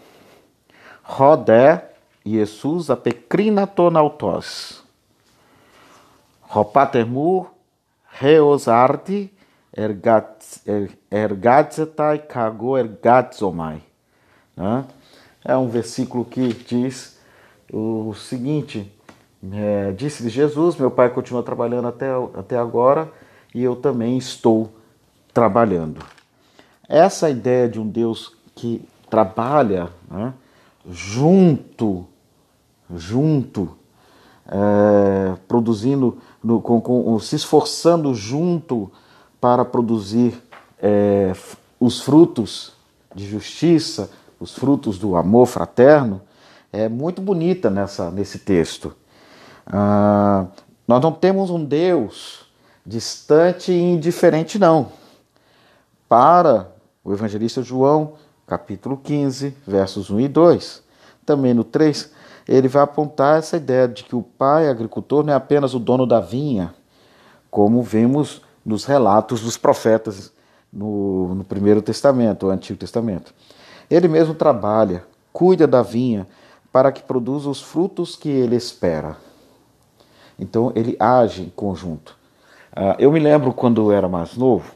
Rodé 1.01 1.93
Jesus 2.23 2.91
apecrina 2.91 3.65
tonautos. 3.65 4.83
Ropatermur 6.41 7.47
reosardi 8.07 9.33
ergatzetai 11.11 12.19
cago 12.19 12.77
ergatzomai. 12.77 13.81
Né? 14.55 14.85
É 15.43 15.57
um 15.57 15.67
versículo 15.67 16.23
que 16.23 16.53
diz 16.53 17.19
o 17.71 18.13
seguinte: 18.13 18.91
é, 19.51 19.91
disse 19.91 20.27
Jesus, 20.29 20.75
meu 20.77 20.89
pai 20.89 21.09
continua 21.09 21.43
trabalhando 21.43 21.87
até, 21.87 22.07
até 22.35 22.57
agora 22.57 23.11
e 23.53 23.61
eu 23.63 23.75
também 23.75 24.17
estou 24.17 24.71
trabalhando. 25.33 26.03
Essa 26.87 27.29
ideia 27.29 27.67
de 27.67 27.79
um 27.79 27.87
Deus 27.87 28.35
que 28.55 28.87
trabalha 29.09 29.89
né, 30.09 30.33
junto, 30.89 32.05
junto, 32.93 33.77
é, 34.47 35.35
produzindo, 35.47 36.17
no, 36.43 36.61
com, 36.61 36.79
com, 36.79 37.19
se 37.19 37.35
esforçando 37.35 38.13
junto 38.13 38.91
para 39.45 39.63
produzir 39.63 40.41
é, 40.81 41.31
os 41.79 42.01
frutos 42.01 42.73
de 43.13 43.27
justiça, 43.27 44.09
os 44.39 44.55
frutos 44.55 44.97
do 44.97 45.15
amor 45.15 45.45
fraterno, 45.45 46.19
é 46.73 46.89
muito 46.89 47.21
bonita 47.21 47.69
nessa, 47.69 48.09
nesse 48.09 48.39
texto. 48.39 48.95
Ah, 49.67 50.47
nós 50.87 50.99
não 50.99 51.11
temos 51.11 51.51
um 51.51 51.63
Deus 51.63 52.47
distante 52.83 53.71
e 53.71 53.79
indiferente, 53.79 54.57
não. 54.57 54.87
Para 56.09 56.71
o 57.03 57.13
evangelista 57.13 57.61
João, 57.61 58.13
capítulo 58.47 58.97
15, 58.97 59.55
versos 59.67 60.09
1 60.09 60.21
e 60.21 60.27
2, 60.27 60.83
também 61.23 61.53
no 61.53 61.63
3, 61.63 62.11
ele 62.47 62.67
vai 62.67 62.81
apontar 62.81 63.37
essa 63.37 63.57
ideia 63.57 63.87
de 63.87 64.05
que 64.05 64.15
o 64.15 64.23
pai 64.23 64.67
agricultor 64.67 65.23
não 65.23 65.33
é 65.33 65.35
apenas 65.35 65.75
o 65.75 65.79
dono 65.79 66.07
da 66.07 66.19
vinha, 66.19 66.73
como 67.51 67.83
vemos 67.83 68.41
nos 68.65 68.85
relatos 68.85 69.41
dos 69.41 69.57
profetas 69.57 70.31
no, 70.71 71.35
no 71.35 71.43
Primeiro 71.43 71.81
Testamento, 71.81 72.47
o 72.47 72.49
Antigo 72.49 72.79
Testamento. 72.79 73.33
Ele 73.89 74.07
mesmo 74.07 74.33
trabalha, 74.33 75.05
cuida 75.31 75.67
da 75.67 75.81
vinha 75.81 76.27
para 76.71 76.91
que 76.91 77.03
produza 77.03 77.49
os 77.49 77.61
frutos 77.61 78.15
que 78.15 78.29
ele 78.29 78.55
espera. 78.55 79.17
Então 80.37 80.71
ele 80.75 80.97
age 80.99 81.43
em 81.43 81.49
conjunto. 81.49 82.17
Uh, 82.75 82.95
eu 82.99 83.11
me 83.11 83.19
lembro 83.19 83.53
quando 83.53 83.81
eu 83.81 83.91
era 83.91 84.09
mais 84.09 84.35
novo, 84.35 84.73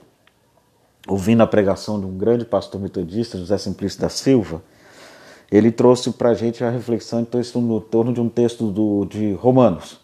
ouvindo 1.08 1.41
a 1.41 1.48
pregação 1.48 2.00
de 2.00 2.05
um 2.05 2.17
grande 2.17 2.46
pastor 2.46 2.79
metodista, 2.79 3.38
José 3.38 3.58
Simplício 3.58 4.00
da 4.00 4.08
Silva, 4.08 4.62
ele 5.51 5.72
trouxe 5.72 6.12
para 6.12 6.29
a 6.29 6.34
gente 6.34 6.63
a 6.63 6.69
reflexão 6.69 7.19
então, 7.22 7.41
no 7.62 7.81
torno 7.81 8.13
de 8.13 8.22
um 8.22 8.29
texto 8.29 8.72
do, 8.72 9.05
de 9.05 9.34
Romanos, 9.34 9.98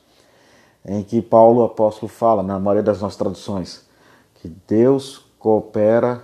em 0.88 1.04
que 1.04 1.22
Paulo, 1.22 1.64
apóstolo, 1.64 2.08
fala, 2.08 2.44
na 2.44 2.60
maioria 2.60 2.84
das 2.84 3.02
nossas 3.02 3.18
traduções, 3.18 3.86
que 4.36 4.48
Deus 4.68 5.26
coopera 5.40 6.24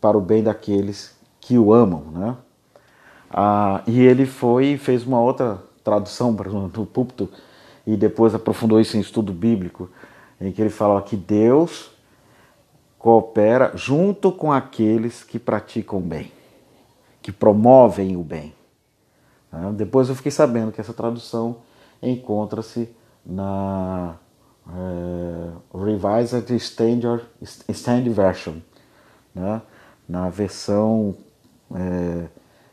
para 0.00 0.16
o 0.16 0.20
bem 0.20 0.42
daqueles 0.42 1.16
que 1.40 1.58
o 1.58 1.72
amam. 1.72 2.04
Né? 2.12 2.36
Ah, 3.30 3.82
e 3.86 4.00
ele 4.00 4.26
foi 4.26 4.66
e 4.72 4.78
fez 4.78 5.04
uma 5.06 5.20
outra 5.20 5.62
tradução 5.82 6.32
no 6.32 6.86
púlpito 6.86 7.28
e 7.86 7.96
depois 7.96 8.34
aprofundou 8.34 8.80
isso 8.80 8.96
em 8.96 9.00
estudo 9.00 9.32
bíblico, 9.32 9.90
em 10.40 10.52
que 10.52 10.60
ele 10.60 10.70
fala 10.70 11.02
que 11.02 11.16
Deus 11.16 11.90
coopera 12.98 13.72
junto 13.74 14.30
com 14.30 14.52
aqueles 14.52 15.24
que 15.24 15.38
praticam 15.38 16.00
bem, 16.00 16.30
que 17.22 17.32
promovem 17.32 18.16
o 18.16 18.22
bem. 18.22 18.54
Né? 19.50 19.72
Depois 19.74 20.08
eu 20.08 20.14
fiquei 20.14 20.30
sabendo 20.30 20.70
que 20.70 20.80
essa 20.80 20.92
tradução 20.92 21.56
encontra-se 22.02 22.88
na 23.24 24.16
é, 24.68 25.50
Revised 25.74 26.50
Standard, 26.56 27.24
Stand 27.68 28.10
Version, 28.10 28.56
né? 29.34 29.62
na 30.08 30.28
versão 30.28 31.14
é, 31.74 32.26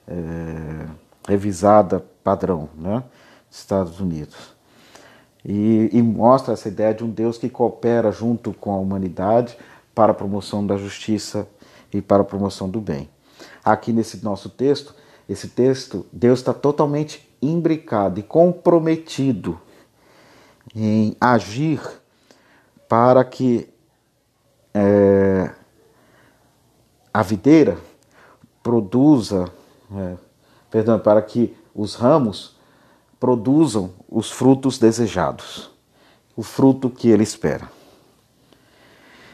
é, 0.07 0.86
revisada 1.27 2.03
padrão 2.23 2.69
né? 2.75 3.03
dos 3.49 3.60
Estados 3.60 3.99
Unidos. 3.99 4.55
E, 5.45 5.89
e 5.93 6.01
mostra 6.01 6.53
essa 6.53 6.67
ideia 6.67 6.93
de 6.93 7.03
um 7.03 7.10
Deus 7.10 7.38
que 7.38 7.49
coopera 7.49 8.12
junto 8.12 8.53
com 8.53 8.73
a 8.73 8.77
humanidade 8.77 9.57
para 9.95 10.12
a 10.12 10.15
promoção 10.15 10.65
da 10.65 10.77
justiça 10.77 11.47
e 11.93 12.01
para 12.01 12.21
a 12.21 12.25
promoção 12.25 12.69
do 12.69 12.81
bem. 12.81 13.10
Aqui 13.63 13.93
nesse 13.93 14.23
nosso 14.23 14.49
texto, 14.49 14.93
esse 15.29 15.49
texto, 15.49 16.05
Deus 16.12 16.39
está 16.39 16.53
totalmente 16.53 17.27
imbricado 17.41 18.19
e 18.19 18.23
comprometido 18.23 19.60
em 20.75 21.15
agir 21.19 21.82
para 22.88 23.23
que 23.23 23.69
é, 24.73 25.51
a 27.13 27.21
videira 27.21 27.77
produza, 28.62 29.51
é, 29.91 30.17
perdão, 30.69 30.99
para 30.99 31.21
que 31.21 31.56
os 31.73 31.95
ramos 31.95 32.56
produzam 33.19 33.91
os 34.10 34.32
frutos 34.32 34.77
desejados, 34.77 35.69
o 36.36 36.43
fruto 36.43 36.89
que 36.89 37.10
ele 37.10 37.23
espera. 37.23 37.69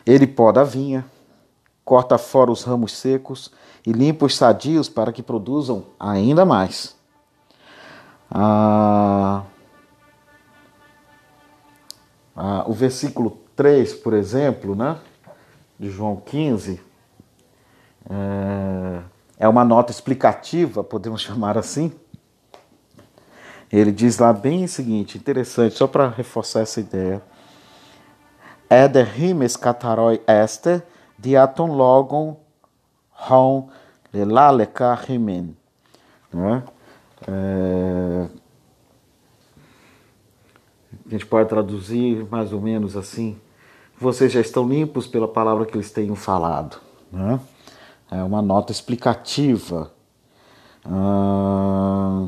Ele 0.06 0.28
poda 0.28 0.62
a 0.62 0.64
vinha, 0.64 1.06
corta 1.84 2.18
fora 2.18 2.52
os 2.52 2.64
ramos 2.64 2.94
secos 2.94 3.52
e 3.86 3.92
limpa 3.92 4.26
os 4.26 4.36
sadios 4.36 4.88
para 4.88 5.12
que 5.12 5.22
produzam 5.22 5.86
ainda 6.00 6.46
mais. 6.46 6.96
Ah, 8.32 9.44
ah, 12.36 12.64
o 12.68 12.74
versículo 12.74 13.40
3, 13.56 13.94
por 13.96 14.14
exemplo, 14.14 14.76
né, 14.76 14.98
de 15.80 15.90
João 15.90 16.16
15, 16.16 16.82
é, 18.10 19.02
é 19.40 19.48
uma 19.48 19.64
nota 19.64 19.92
explicativa, 19.92 20.84
podemos 20.84 21.22
chamar 21.24 21.58
assim, 21.58 21.92
ele 23.72 23.92
diz 23.92 24.20
lá 24.20 24.32
bem 24.32 24.66
o 24.66 24.68
seguinte, 24.68 25.18
interessante, 25.18 25.76
só 25.76 25.88
para 25.88 26.08
reforçar 26.08 26.62
essa 26.62 26.80
ideia. 26.80 27.22
Eder 28.70 29.06
rimes 29.06 29.56
kataroi 29.56 30.22
este 30.28 30.82
diaton 31.18 31.76
logon 31.76 32.38
hon 33.30 33.70
lelaleka 34.14 34.94
rimen. 34.96 35.56
Né? 36.32 36.64
É... 37.28 38.43
A 41.06 41.10
gente 41.10 41.26
pode 41.26 41.50
traduzir 41.50 42.26
mais 42.30 42.54
ou 42.54 42.62
menos 42.62 42.96
assim. 42.96 43.38
Vocês 44.00 44.32
já 44.32 44.42
estão 44.42 44.68
limpos 44.68 45.08
pela 45.08 45.28
palavra 45.28 45.66
que 45.66 45.76
eles 45.76 45.92
tenham 45.92 46.16
falado. 46.16 46.80
Né? 47.12 47.40
É 48.10 48.24
uma 48.24 48.42
nota 48.42 48.72
explicativa. 48.72 49.92
Ah... 50.86 52.28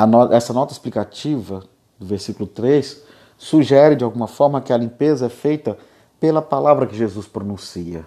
Ah, 0.00 0.06
no, 0.06 0.32
essa 0.32 0.52
nota 0.52 0.72
explicativa 0.72 1.64
do 1.98 2.06
versículo 2.06 2.46
3 2.46 3.02
sugere 3.36 3.96
de 3.96 4.04
alguma 4.04 4.28
forma 4.28 4.60
que 4.60 4.72
a 4.72 4.76
limpeza 4.76 5.26
é 5.26 5.28
feita 5.28 5.76
pela 6.20 6.40
palavra 6.40 6.86
que 6.86 6.96
Jesus 6.96 7.26
pronuncia, 7.26 8.06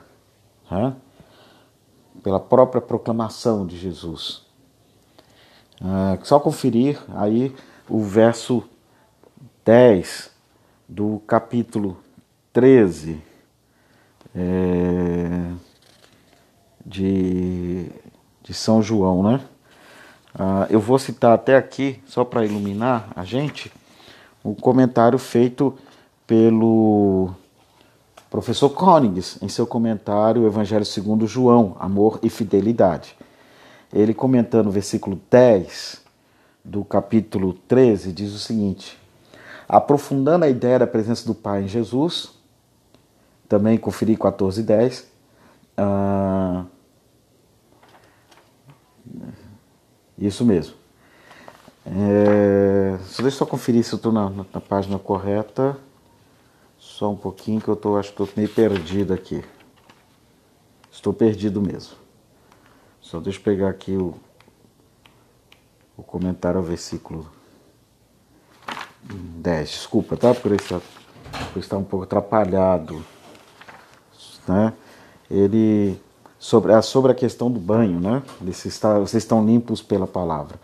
né? 0.70 0.96
pela 2.24 2.40
própria 2.40 2.82
proclamação 2.82 3.68
de 3.68 3.78
Jesus. 3.78 4.46
Ah, 5.84 6.18
só 6.24 6.40
conferir 6.40 7.00
aí 7.16 7.56
o 7.90 8.02
verso 8.02 8.64
10 9.66 10.30
do 10.88 11.22
capítulo 11.26 11.98
13. 12.54 13.22
É 14.36 15.52
de, 16.86 17.90
de 18.44 18.54
São 18.54 18.82
João, 18.82 19.24
né? 19.24 19.42
Ah, 20.34 20.68
eu 20.70 20.80
vou 20.80 21.00
citar 21.00 21.34
até 21.34 21.56
aqui, 21.56 22.02
só 22.06 22.24
para 22.24 22.46
iluminar 22.46 23.10
a 23.16 23.24
gente, 23.24 23.72
o 24.44 24.56
comentário 24.56 25.18
feito 25.18 25.78
pelo 26.26 27.32
professor 28.30 28.70
Königs 28.70 29.38
em 29.42 29.50
seu 29.50 29.68
comentário 29.68 30.46
Evangelho 30.46 30.86
segundo 30.86 31.28
João, 31.28 31.76
Amor 31.80 32.20
e 32.24 32.30
Fidelidade. 32.30 33.16
Ele 33.94 34.14
comentando 34.14 34.68
o 34.68 34.72
versículo 34.72 35.20
10 35.30 36.02
do 36.64 36.84
capítulo 36.84 37.54
13, 37.68 38.12
diz 38.12 38.34
o 38.34 38.40
seguinte: 38.40 38.98
aprofundando 39.68 40.46
a 40.46 40.50
ideia 40.50 40.80
da 40.80 40.88
presença 40.88 41.26
do 41.26 41.36
Pai 41.36 41.64
em 41.64 41.68
Jesus, 41.68 42.34
também 43.50 43.78
conferi 43.78 44.16
14 44.16 44.62
e 44.62 44.64
10, 44.64 45.12
ah, 45.78 46.66
isso 50.18 50.46
mesmo. 50.46 50.76
É, 51.86 52.96
deixa 52.98 53.22
eu 53.22 53.32
só 53.32 53.46
conferir 53.46 53.84
se 53.84 53.94
eu 53.94 53.98
estou 53.98 54.12
na, 54.12 54.30
na, 54.30 54.46
na, 54.54 54.62
página 54.62 55.00
correta. 55.00 55.78
Só 56.78 57.12
um 57.12 57.16
pouquinho 57.16 57.60
que 57.60 57.68
eu 57.68 57.76
tô, 57.76 57.98
acho 57.98 58.14
que 58.14 58.22
estou 58.22 58.30
meio 58.36 58.50
perdido 58.50 59.14
aqui. 59.14 59.44
Estou 60.92 61.14
perdido 61.14 61.62
mesmo. 61.62 62.01
Só 63.12 63.20
deixa 63.20 63.40
eu 63.40 63.44
pegar 63.44 63.68
aqui 63.68 63.92
o, 63.92 64.14
o 65.98 66.02
comentário 66.02 66.58
ao 66.58 66.64
versículo 66.64 67.30
10. 69.04 69.70
Desculpa, 69.70 70.16
tá? 70.16 70.34
Por 70.34 70.54
por 71.52 71.60
estar 71.60 71.76
um 71.76 71.84
pouco 71.84 72.06
atrapalhado. 72.06 73.04
Né? 74.48 74.72
Ele 75.30 76.00
sobre, 76.40 76.72
é 76.72 76.82
sobre 76.82 77.12
a 77.12 77.16
questão 77.16 77.52
do 77.52 77.60
banho, 77.60 78.00
né? 78.00 78.24
Está, 78.48 78.98
vocês 78.98 79.24
estão 79.24 79.46
limpos 79.46 79.82
pela 79.82 80.08
palavra. 80.08 80.58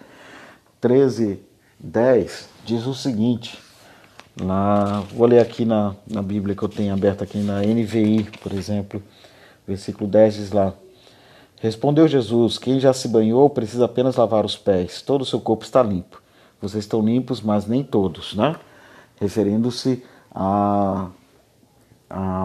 13, 0.80 1.42
10 1.78 2.48
diz 2.64 2.86
o 2.86 2.94
seguinte. 2.94 3.60
Lá, 4.40 5.02
vou 5.14 5.28
ler 5.28 5.42
aqui 5.42 5.66
na, 5.66 5.98
na 6.10 6.22
Bíblia 6.22 6.56
que 6.56 6.64
eu 6.64 6.70
tenho 6.70 6.94
aberta 6.94 7.26
aqui 7.26 7.40
na 7.40 7.60
NVI, 7.60 8.30
por 8.42 8.54
exemplo. 8.54 9.04
Versículo 9.68 10.10
10 10.10 10.34
diz 10.34 10.52
lá: 10.54 10.74
Respondeu 11.60 12.08
Jesus: 12.08 12.58
Quem 12.58 12.80
já 12.80 12.94
se 12.94 13.08
banhou 13.08 13.50
precisa 13.50 13.86
apenas 13.86 14.16
lavar 14.16 14.46
os 14.46 14.56
pés, 14.56 15.02
todo 15.02 15.22
o 15.22 15.26
seu 15.26 15.40
corpo 15.42 15.64
está 15.64 15.82
limpo. 15.82 16.22
Vocês 16.62 16.84
estão 16.84 17.02
limpos, 17.02 17.42
mas 17.42 17.68
nem 17.68 17.84
todos, 17.84 18.36
né? 18.36 18.56
Referindo-se 19.20 20.04
ao 20.32 21.12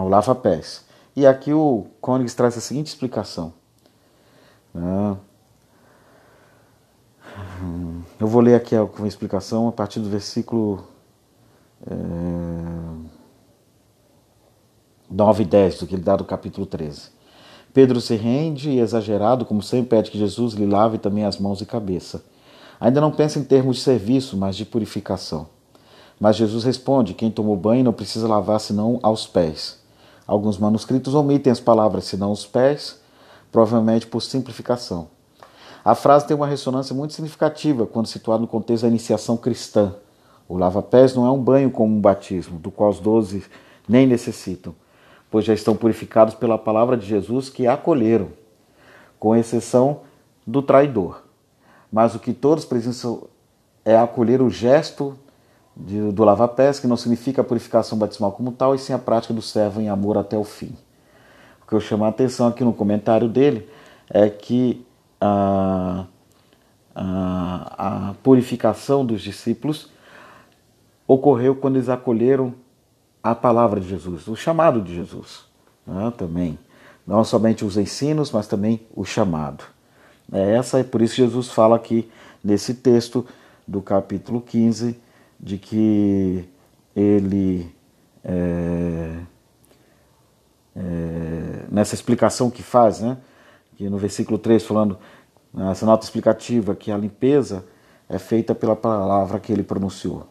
lava-pés. 0.09 0.85
E 1.15 1.25
aqui 1.27 1.53
o 1.53 1.85
Cônigs 2.01 2.33
traz 2.33 2.57
a 2.57 2.61
seguinte 2.61 2.87
explicação. 2.87 3.53
Né? 4.73 5.17
Eu 8.19 8.27
vou 8.27 8.41
ler 8.41 8.55
aqui 8.55 8.75
uma 8.75 9.07
explicação 9.07 9.67
a 9.67 9.71
partir 9.71 9.99
do 9.99 10.09
versículo 10.09 10.87
é, 11.85 11.95
9 15.09 15.43
e 15.43 15.45
10 15.45 15.79
do 15.79 15.87
que 15.87 15.95
ele 15.95 16.03
dá 16.03 16.15
do 16.15 16.25
capítulo 16.25 16.65
13. 16.65 17.22
Pedro 17.73 17.99
se 17.99 18.15
rende 18.15 18.69
e, 18.69 18.79
exagerado, 18.79 19.45
como 19.45 19.63
sempre, 19.63 19.97
pede 19.97 20.11
que 20.11 20.17
Jesus 20.17 20.53
lhe 20.53 20.65
lave 20.65 20.97
também 20.99 21.25
as 21.25 21.39
mãos 21.39 21.59
e 21.59 21.65
cabeça. 21.65 22.23
Ainda 22.79 23.01
não 23.01 23.11
pensa 23.11 23.39
em 23.39 23.43
termos 23.43 23.77
de 23.77 23.81
serviço, 23.81 24.37
mas 24.37 24.55
de 24.55 24.65
purificação. 24.65 25.47
Mas 26.19 26.35
Jesus 26.35 26.63
responde: 26.63 27.13
quem 27.13 27.31
tomou 27.31 27.55
banho 27.55 27.83
não 27.83 27.93
precisa 27.93 28.27
lavar 28.27 28.59
senão 28.59 28.99
aos 29.01 29.25
pés. 29.25 29.79
Alguns 30.27 30.57
manuscritos 30.57 31.15
omitem 31.15 31.51
as 31.51 31.59
palavras 31.59 32.05
senão 32.05 32.31
os 32.31 32.45
pés, 32.45 32.99
provavelmente 33.51 34.07
por 34.07 34.21
simplificação. 34.21 35.07
A 35.83 35.95
frase 35.95 36.25
tem 36.25 36.35
uma 36.35 36.47
ressonância 36.47 36.95
muito 36.95 37.13
significativa 37.13 37.85
quando 37.85 38.07
situada 38.07 38.39
no 38.39 38.47
contexto 38.47 38.83
da 38.83 38.87
iniciação 38.87 39.35
cristã. 39.35 39.95
O 40.47 40.57
lava-pés 40.57 41.13
não 41.13 41.25
é 41.25 41.31
um 41.31 41.41
banho 41.41 41.71
como 41.71 41.93
um 41.93 41.99
batismo, 41.99 42.57
do 42.57 42.71
qual 42.71 42.89
os 42.89 42.99
doze 42.99 43.43
nem 43.87 44.07
necessitam, 44.07 44.73
pois 45.33 45.45
já 45.45 45.53
estão 45.55 45.75
purificados 45.75 46.35
pela 46.35 46.59
palavra 46.59 46.95
de 46.95 47.07
Jesus 47.07 47.49
que 47.49 47.65
acolheram, 47.65 48.27
com 49.17 49.35
exceção 49.35 50.01
do 50.45 50.61
traidor. 50.61 51.23
Mas 51.91 52.13
o 52.13 52.19
que 52.19 52.33
todos 52.33 52.65
precisam 52.65 53.23
é 53.83 53.97
acolher 53.97 54.43
o 54.43 54.49
gesto 54.51 55.17
de, 55.75 56.11
do 56.11 56.23
lava-pés, 56.23 56.79
que 56.79 56.85
não 56.85 56.95
significa 56.95 57.41
a 57.41 57.43
purificação 57.43 57.97
batismal 57.97 58.31
como 58.33 58.51
tal, 58.51 58.75
e 58.75 58.77
sim 58.77 58.93
a 58.93 58.99
prática 58.99 59.33
do 59.33 59.41
servo 59.41 59.81
em 59.81 59.89
amor 59.89 60.19
até 60.19 60.37
o 60.37 60.43
fim. 60.43 60.77
O 61.63 61.67
que 61.67 61.73
eu 61.73 61.79
chamo 61.79 62.05
a 62.05 62.09
atenção 62.09 62.47
aqui 62.47 62.63
no 62.63 62.71
comentário 62.71 63.27
dele 63.27 63.67
é 64.11 64.29
que 64.29 64.85
a, 65.19 66.05
a, 66.93 68.09
a 68.09 68.13
purificação 68.21 69.03
dos 69.03 69.19
discípulos 69.19 69.89
ocorreu 71.07 71.55
quando 71.55 71.77
eles 71.77 71.89
acolheram 71.89 72.53
a 73.23 73.33
palavra 73.33 73.79
de 73.79 73.87
Jesus, 73.87 74.27
o 74.27 74.35
chamado 74.35 74.81
de 74.81 74.93
Jesus 74.93 75.45
né, 75.87 76.11
também. 76.17 76.59
Não 77.07 77.23
somente 77.23 77.65
os 77.65 77.77
ensinos, 77.77 78.31
mas 78.31 78.47
também 78.47 78.85
o 78.93 79.05
chamado. 79.05 79.63
É 80.31 80.55
essa 80.55 80.79
é 80.79 80.83
por 80.83 81.01
isso 81.01 81.15
que 81.15 81.21
Jesus 81.21 81.49
fala 81.49 81.75
aqui 81.75 82.09
nesse 82.43 82.73
texto 82.73 83.25
do 83.67 83.81
capítulo 83.81 84.41
15 84.41 84.99
de 85.39 85.57
que 85.57 86.45
ele 86.95 87.73
é, 88.23 89.17
é, 90.75 91.65
nessa 91.69 91.95
explicação 91.95 92.49
que 92.49 92.63
faz, 92.63 93.01
né, 93.01 93.17
que 93.75 93.89
no 93.89 93.97
versículo 93.97 94.37
3 94.37 94.63
falando 94.63 94.97
nessa 95.53 95.85
nota 95.85 96.05
explicativa 96.05 96.75
que 96.75 96.91
a 96.91 96.97
limpeza 96.97 97.65
é 98.07 98.17
feita 98.17 98.55
pela 98.55 98.75
palavra 98.75 99.39
que 99.39 99.51
ele 99.51 99.63
pronunciou. 99.63 100.27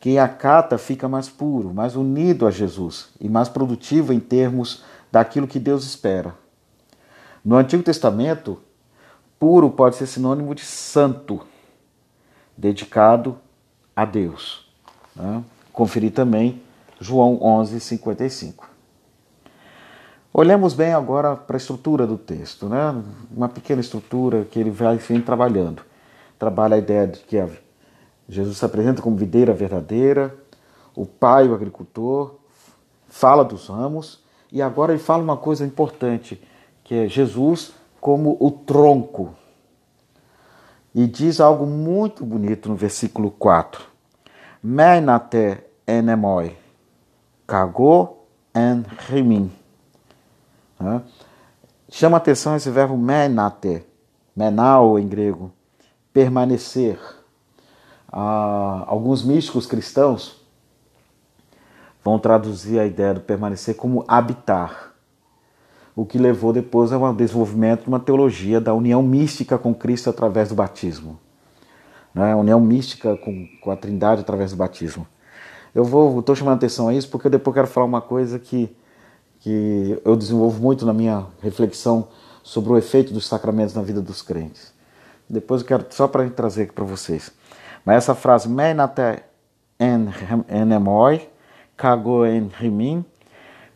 Quem 0.00 0.18
acata 0.18 0.78
fica 0.78 1.08
mais 1.08 1.28
puro, 1.28 1.74
mais 1.74 1.96
unido 1.96 2.46
a 2.46 2.50
Jesus 2.50 3.08
e 3.20 3.28
mais 3.28 3.48
produtivo 3.48 4.12
em 4.12 4.20
termos 4.20 4.84
daquilo 5.10 5.48
que 5.48 5.58
Deus 5.58 5.84
espera. 5.84 6.34
No 7.44 7.56
Antigo 7.56 7.82
Testamento, 7.82 8.60
puro 9.38 9.70
pode 9.70 9.96
ser 9.96 10.06
sinônimo 10.06 10.54
de 10.54 10.62
santo, 10.62 11.40
dedicado 12.56 13.38
a 13.94 14.04
Deus. 14.04 14.68
Né? 15.16 15.42
Conferir 15.72 16.12
também 16.12 16.62
João 17.00 17.38
11, 17.42 17.80
55. 17.80 18.68
Olhemos 20.32 20.74
bem 20.74 20.92
agora 20.92 21.34
para 21.34 21.56
a 21.56 21.58
estrutura 21.58 22.06
do 22.06 22.16
texto, 22.16 22.68
né? 22.68 23.02
uma 23.34 23.48
pequena 23.48 23.80
estrutura 23.80 24.44
que 24.44 24.58
ele 24.58 24.70
vai 24.70 24.98
trabalhando. 25.24 25.82
Trabalha 26.38 26.76
a 26.76 26.78
ideia 26.78 27.06
de 27.06 27.18
que 27.20 27.36
Jesus 28.28 28.58
se 28.58 28.64
apresenta 28.64 29.00
como 29.00 29.16
videira 29.16 29.54
verdadeira, 29.54 30.36
o 30.94 31.06
pai, 31.06 31.48
o 31.48 31.54
agricultor, 31.54 32.34
fala 33.08 33.44
dos 33.44 33.68
ramos, 33.68 34.22
e 34.52 34.60
agora 34.60 34.92
ele 34.92 35.02
fala 35.02 35.22
uma 35.22 35.36
coisa 35.36 35.64
importante, 35.64 36.42
que 36.84 36.94
é 36.94 37.08
Jesus 37.08 37.72
como 38.00 38.36
o 38.40 38.50
tronco. 38.50 39.34
E 40.94 41.06
diz 41.06 41.40
algo 41.40 41.66
muito 41.66 42.24
bonito 42.24 42.68
no 42.68 42.74
versículo 42.74 43.30
4. 43.30 43.84
Meinate 44.62 45.64
enemoi, 45.86 46.56
cagou 47.46 48.26
en 48.54 48.84
rimin. 49.08 49.52
Chama 51.90 52.18
atenção 52.18 52.56
esse 52.56 52.70
verbo 52.70 52.96
menate, 52.96 53.84
menal 54.36 54.98
em 54.98 55.08
grego, 55.08 55.52
permanecer. 56.12 56.98
Ah, 58.10 58.84
alguns 58.86 59.22
místicos 59.22 59.66
cristãos 59.66 60.40
vão 62.02 62.18
traduzir 62.18 62.78
a 62.78 62.86
ideia 62.86 63.14
do 63.14 63.20
permanecer 63.20 63.76
como 63.76 64.04
habitar, 64.08 64.94
o 65.94 66.06
que 66.06 66.16
levou 66.16 66.52
depois 66.52 66.92
ao 66.92 67.12
desenvolvimento 67.14 67.82
de 67.82 67.88
uma 67.88 68.00
teologia 68.00 68.60
da 68.60 68.72
união 68.72 69.02
mística 69.02 69.58
com 69.58 69.74
Cristo 69.74 70.08
através 70.08 70.48
do 70.48 70.54
batismo 70.54 71.18
né? 72.18 72.32
a 72.32 72.36
união 72.36 72.60
mística 72.60 73.16
com, 73.16 73.70
a 73.70 73.76
Trindade 73.76 74.22
através 74.22 74.50
do 74.50 74.56
batismo. 74.56 75.06
Eu 75.74 75.84
vou, 75.84 76.20
estou 76.20 76.34
chamando 76.34 76.56
atenção 76.56 76.88
a 76.88 76.94
isso 76.94 77.08
porque 77.08 77.28
depois 77.28 77.54
quero 77.54 77.66
falar 77.68 77.86
uma 77.86 78.00
coisa 78.00 78.38
que, 78.38 78.74
que 79.40 80.00
eu 80.04 80.16
desenvolvo 80.16 80.60
muito 80.60 80.84
na 80.84 80.92
minha 80.92 81.26
reflexão 81.40 82.08
sobre 82.42 82.72
o 82.72 82.78
efeito 82.78 83.12
dos 83.12 83.26
sacramentos 83.26 83.74
na 83.74 83.82
vida 83.82 84.00
dos 84.00 84.22
crentes. 84.22 84.72
Depois 85.28 85.60
eu 85.60 85.66
quero 85.66 85.86
só 85.90 86.08
para 86.08 86.28
trazer 86.30 86.62
aqui 86.62 86.72
para 86.72 86.84
vocês. 86.84 87.30
Mas 87.88 88.04
essa 88.04 88.14
frase, 88.14 88.50
menate 88.50 89.22
en 89.80 90.12
enemoi, 90.46 91.26
cago 91.74 92.26
en 92.26 92.50
rimin, 92.60 93.02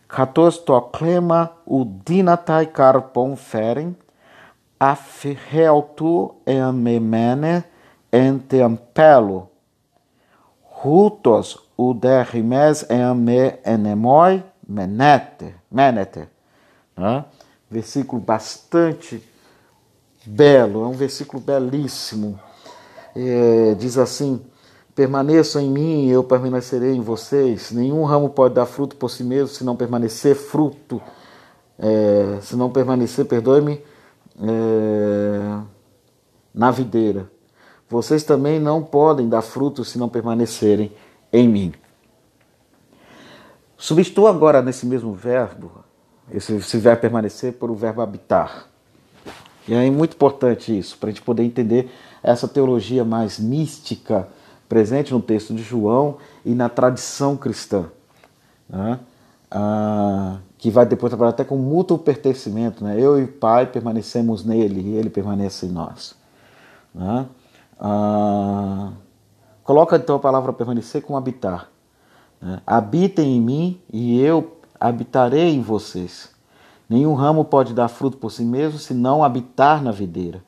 katos 0.07 0.59
to 0.59 0.79
klema 0.93 1.49
u 1.65 1.87
dinatai 1.87 2.67
carpon 2.67 3.39
feren, 3.41 3.97
afreautu 4.79 6.35
en 6.45 6.75
memene, 6.75 7.65
entampelo, 8.13 9.49
rutos 10.85 11.57
uderrimes 11.79 12.85
eme 12.91 13.61
enemoi 13.65 14.43
menete, 14.69 15.55
menete. 15.71 16.29
Né? 16.95 17.25
Versículo 17.71 18.21
bastante 18.21 19.27
belo, 20.27 20.85
é 20.85 20.87
um 20.89 20.93
versículo 20.93 21.43
belíssimo. 21.43 22.52
É, 23.15 23.75
diz 23.75 23.99
assim: 23.99 24.41
Permaneçam 24.95 25.63
em 25.63 25.71
mim 25.71 26.09
eu 26.09 26.23
permanecerei 26.23 26.95
em 26.95 27.01
vocês. 27.01 27.73
Nenhum 27.73 28.05
ramo 28.05 28.29
pode 28.29 28.55
dar 28.55 28.67
fruto 28.67 28.97
por 28.97 29.11
si 29.11 29.25
mesmo 29.25 29.49
se 29.49 29.65
não 29.65 29.75
permanecer 29.75 30.35
fruto. 30.35 31.01
É, 31.79 32.39
se 32.43 32.55
não 32.55 32.71
permanecer, 32.71 33.25
perdoe-me, 33.25 33.81
é, 34.41 35.59
na 36.55 36.71
videira. 36.71 37.31
Vocês 37.89 38.23
também 38.23 38.61
não 38.61 38.83
podem 38.83 39.29
dar 39.29 39.43
frutos 39.43 39.89
se 39.89 39.99
não 39.99 40.09
permanecerem 40.09 40.93
em 41.33 41.49
mim. 41.49 41.73
Substitua 43.77 44.31
agora 44.31 44.63
nesse 44.63 44.87
mesmo 44.87 45.13
verbo, 45.13 45.73
esse, 46.31 46.55
esse 46.55 46.79
verbo 46.79 47.01
permanecer, 47.01 47.55
por 47.55 47.71
o 47.71 47.75
verbo 47.75 48.01
habitar. 48.01 48.69
E 49.67 49.75
é 49.75 49.91
muito 49.91 50.15
importante 50.15 50.77
isso, 50.77 50.97
para 50.99 51.09
a 51.09 51.13
gente 51.13 51.23
poder 51.23 51.43
entender 51.43 51.91
essa 52.23 52.47
teologia 52.47 53.05
mais 53.05 53.39
mística 53.39 54.29
presente 54.69 55.13
no 55.13 55.21
texto 55.21 55.55
de 55.55 55.63
João 55.63 56.17
e 56.45 56.55
na 56.55 56.69
tradição 56.69 57.37
cristã, 57.37 57.87
né? 58.69 58.99
ah, 59.51 60.39
que 60.57 60.71
vai 60.71 60.87
depois 60.87 61.11
trabalhar 61.11 61.31
até 61.31 61.45
com 61.45 61.57
mútuo 61.57 61.99
pertencimento. 61.99 62.83
Né? 62.83 62.99
Eu 62.99 63.21
e 63.21 63.25
o 63.25 63.29
Pai 63.29 63.67
permanecemos 63.67 64.45
nele 64.45 64.81
e 64.81 64.95
ele 64.95 65.11
permanece 65.11 65.67
em 65.67 65.71
nós. 65.71 66.15
Né? 66.95 67.27
Ah, 67.79 68.93
coloca 69.63 69.97
então 69.97 70.17
a 70.17 70.21
palavra 70.21 70.53
permanecer 70.53 71.03
com 71.03 71.17
habitar. 71.17 71.69
Né? 72.41 72.61
Habitem 72.67 73.37
em 73.37 73.41
mim 73.41 73.81
e 73.93 74.21
eu 74.21 74.57
habitarei 74.81 75.55
em 75.55 75.61
vocês. 75.61 76.31
Nenhum 76.89 77.15
ramo 77.15 77.45
pode 77.45 77.75
dar 77.75 77.89
fruto 77.89 78.17
por 78.17 78.31
si 78.31 78.45
mesmo 78.45 78.79
se 78.79 78.95
não 78.95 79.23
habitar 79.23 79.83
na 79.83 79.93
videira. 79.93 80.43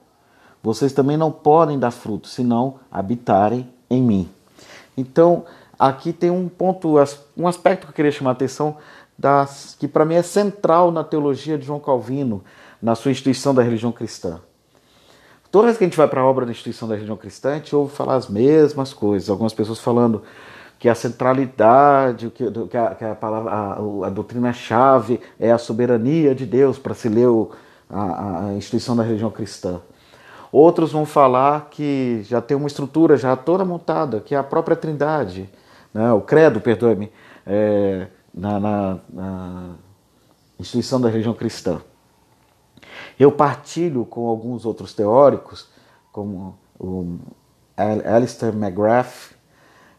Vocês 0.65 0.95
também 0.95 1.19
não 1.19 1.31
podem 1.31 1.79
dar 1.79 1.91
fruto 1.91 2.27
se 2.27 2.43
não 2.43 2.77
habitarem 2.91 3.69
em 3.91 4.01
mim. 4.01 4.31
Então, 4.97 5.45
aqui 5.79 6.11
tem 6.11 6.31
um 6.31 6.49
ponto, 6.49 6.95
um 7.37 7.47
aspecto 7.47 7.83
que 7.83 7.91
eu 7.91 7.95
queria 7.95 8.11
chamar 8.11 8.31
a 8.31 8.33
atenção, 8.33 8.79
das, 9.17 9.77
que 9.79 9.87
para 9.87 10.07
mim 10.07 10.15
é 10.15 10.23
central 10.23 10.91
na 10.91 11.05
teologia 11.05 11.59
de 11.59 11.67
João 11.67 11.79
Calvino, 11.79 12.43
na 12.81 12.95
sua 12.95 13.11
instituição 13.11 13.55
da 13.55 13.63
religião 13.63 13.93
cristã. 13.93 14.41
Toda 15.51 15.67
vez 15.67 15.77
que 15.77 15.85
a 15.85 15.87
gente 15.87 15.99
vai 15.99 16.09
para 16.09 16.23
a 16.23 16.25
obra 16.25 16.47
da 16.47 16.53
instituição 16.53 16.89
da 16.89 16.95
religião 16.95 17.19
cristã, 17.19 17.51
a 17.51 17.55
gente 17.57 17.77
ouve 17.77 17.95
falar 17.95 18.15
as 18.15 18.31
mesmas 18.31 18.95
coisas. 18.95 19.29
Algumas 19.29 19.53
pessoas 19.53 19.79
falando 19.79 20.23
que 20.79 20.89
a 20.89 20.95
centralidade, 20.95 22.31
que, 22.31 22.43
a, 22.43 22.95
que 22.95 23.05
a, 23.05 23.15
palavra, 23.15 23.51
a, 23.53 24.07
a 24.07 24.09
doutrina-chave 24.09 25.21
é 25.39 25.53
a 25.53 25.59
soberania 25.59 26.35
de 26.35 26.47
Deus 26.47 26.79
para 26.79 26.95
se 26.95 27.11
ler 27.11 27.29
o, 27.29 27.51
a, 27.89 28.47
a 28.47 28.55
instituição 28.55 28.97
da 28.97 29.03
religião 29.03 29.31
cristã. 29.31 29.83
Outros 30.55 30.93
vão 30.93 31.05
falar 31.05 31.67
que 31.69 32.23
já 32.23 32.41
tem 32.41 32.57
uma 32.57 32.69
estrutura 32.69 33.17
já 33.17 33.35
toda 33.35 33.65
montada, 33.65 34.21
que 34.21 34.37
é 34.37 34.39
a 34.39 34.43
própria 34.45 34.77
Trindade, 34.77 35.51
né? 35.93 36.13
o 36.13 36.21
credo, 36.21 36.61
perdoe-me, 36.61 37.11
é, 37.45 38.07
na, 38.33 38.61
na, 38.61 38.99
na 39.13 39.71
instituição 40.57 41.01
da 41.01 41.09
religião 41.09 41.35
cristã. 41.35 41.81
Eu 43.19 43.33
partilho 43.33 44.05
com 44.05 44.29
alguns 44.29 44.65
outros 44.65 44.95
teóricos, 44.95 45.69
como 46.13 46.57
o 46.79 47.19
Alistair 47.77 48.55
McGrath, 48.55 49.35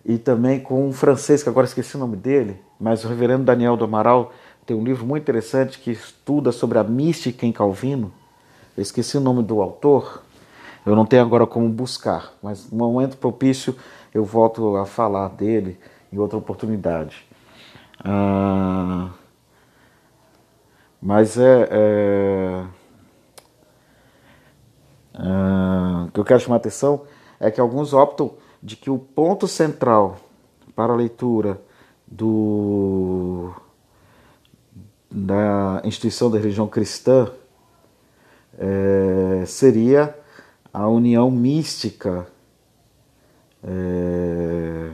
e 0.06 0.18
também 0.18 0.62
com 0.62 0.88
um 0.88 0.94
francês, 0.94 1.44
que 1.44 1.50
agora 1.50 1.68
esqueci 1.68 1.98
o 1.98 2.00
nome 2.00 2.16
dele, 2.16 2.62
mas 2.80 3.04
o 3.04 3.10
reverendo 3.10 3.44
Daniel 3.44 3.76
do 3.76 3.84
Amaral 3.84 4.32
tem 4.66 4.74
um 4.74 4.86
livro 4.86 5.06
muito 5.06 5.24
interessante 5.24 5.80
que 5.80 5.92
estuda 5.92 6.54
sobre 6.54 6.78
a 6.78 6.84
mística 6.86 7.46
em 7.46 7.52
Calvino. 7.52 8.10
Eu 8.78 8.82
esqueci 8.82 9.18
o 9.18 9.22
nome 9.22 9.44
do 9.44 9.62
autor, 9.62 10.24
eu 10.86 10.96
não 10.96 11.06
tenho 11.06 11.24
agora 11.24 11.48
como 11.48 11.68
buscar, 11.70 12.34
mas 12.42 12.70
no 12.72 12.78
momento 12.78 13.18
propício 13.18 13.76
eu 14.14 14.24
volto 14.24 14.76
a 14.78 14.86
falar 14.86 15.30
dele 15.30 15.80
em 16.12 16.18
outra 16.18 16.38
oportunidade. 16.38 17.26
Ah, 18.04 19.10
mas 21.02 21.38
é, 21.38 21.68
é 21.72 22.66
ah, 25.16 26.06
o 26.08 26.12
que 26.12 26.20
eu 26.20 26.26
quero 26.26 26.40
chamar 26.40 26.56
a 26.56 26.58
atenção 26.58 27.04
é 27.40 27.50
que 27.50 27.60
alguns 27.60 27.94
optam 27.94 28.34
de 28.62 28.76
que 28.76 28.90
o 28.90 28.98
ponto 29.00 29.48
central 29.48 30.18
para 30.76 30.94
a 30.94 30.96
leitura 30.96 31.62
do, 32.06 33.54
da 35.10 35.82
instituição 35.84 36.30
da 36.30 36.38
religião 36.38 36.68
cristã 36.68 37.32
é, 38.58 39.44
seria 39.46 40.18
a 40.76 40.90
união 40.90 41.32
mística, 41.32 42.28
é, 43.64 44.92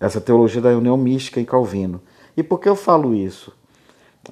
essa 0.00 0.20
teologia 0.20 0.60
da 0.60 0.70
união 0.70 0.96
mística 0.96 1.40
em 1.40 1.44
Calvino. 1.44 2.00
E 2.36 2.42
por 2.42 2.58
que 2.58 2.68
eu 2.68 2.74
falo 2.74 3.14
isso? 3.14 3.56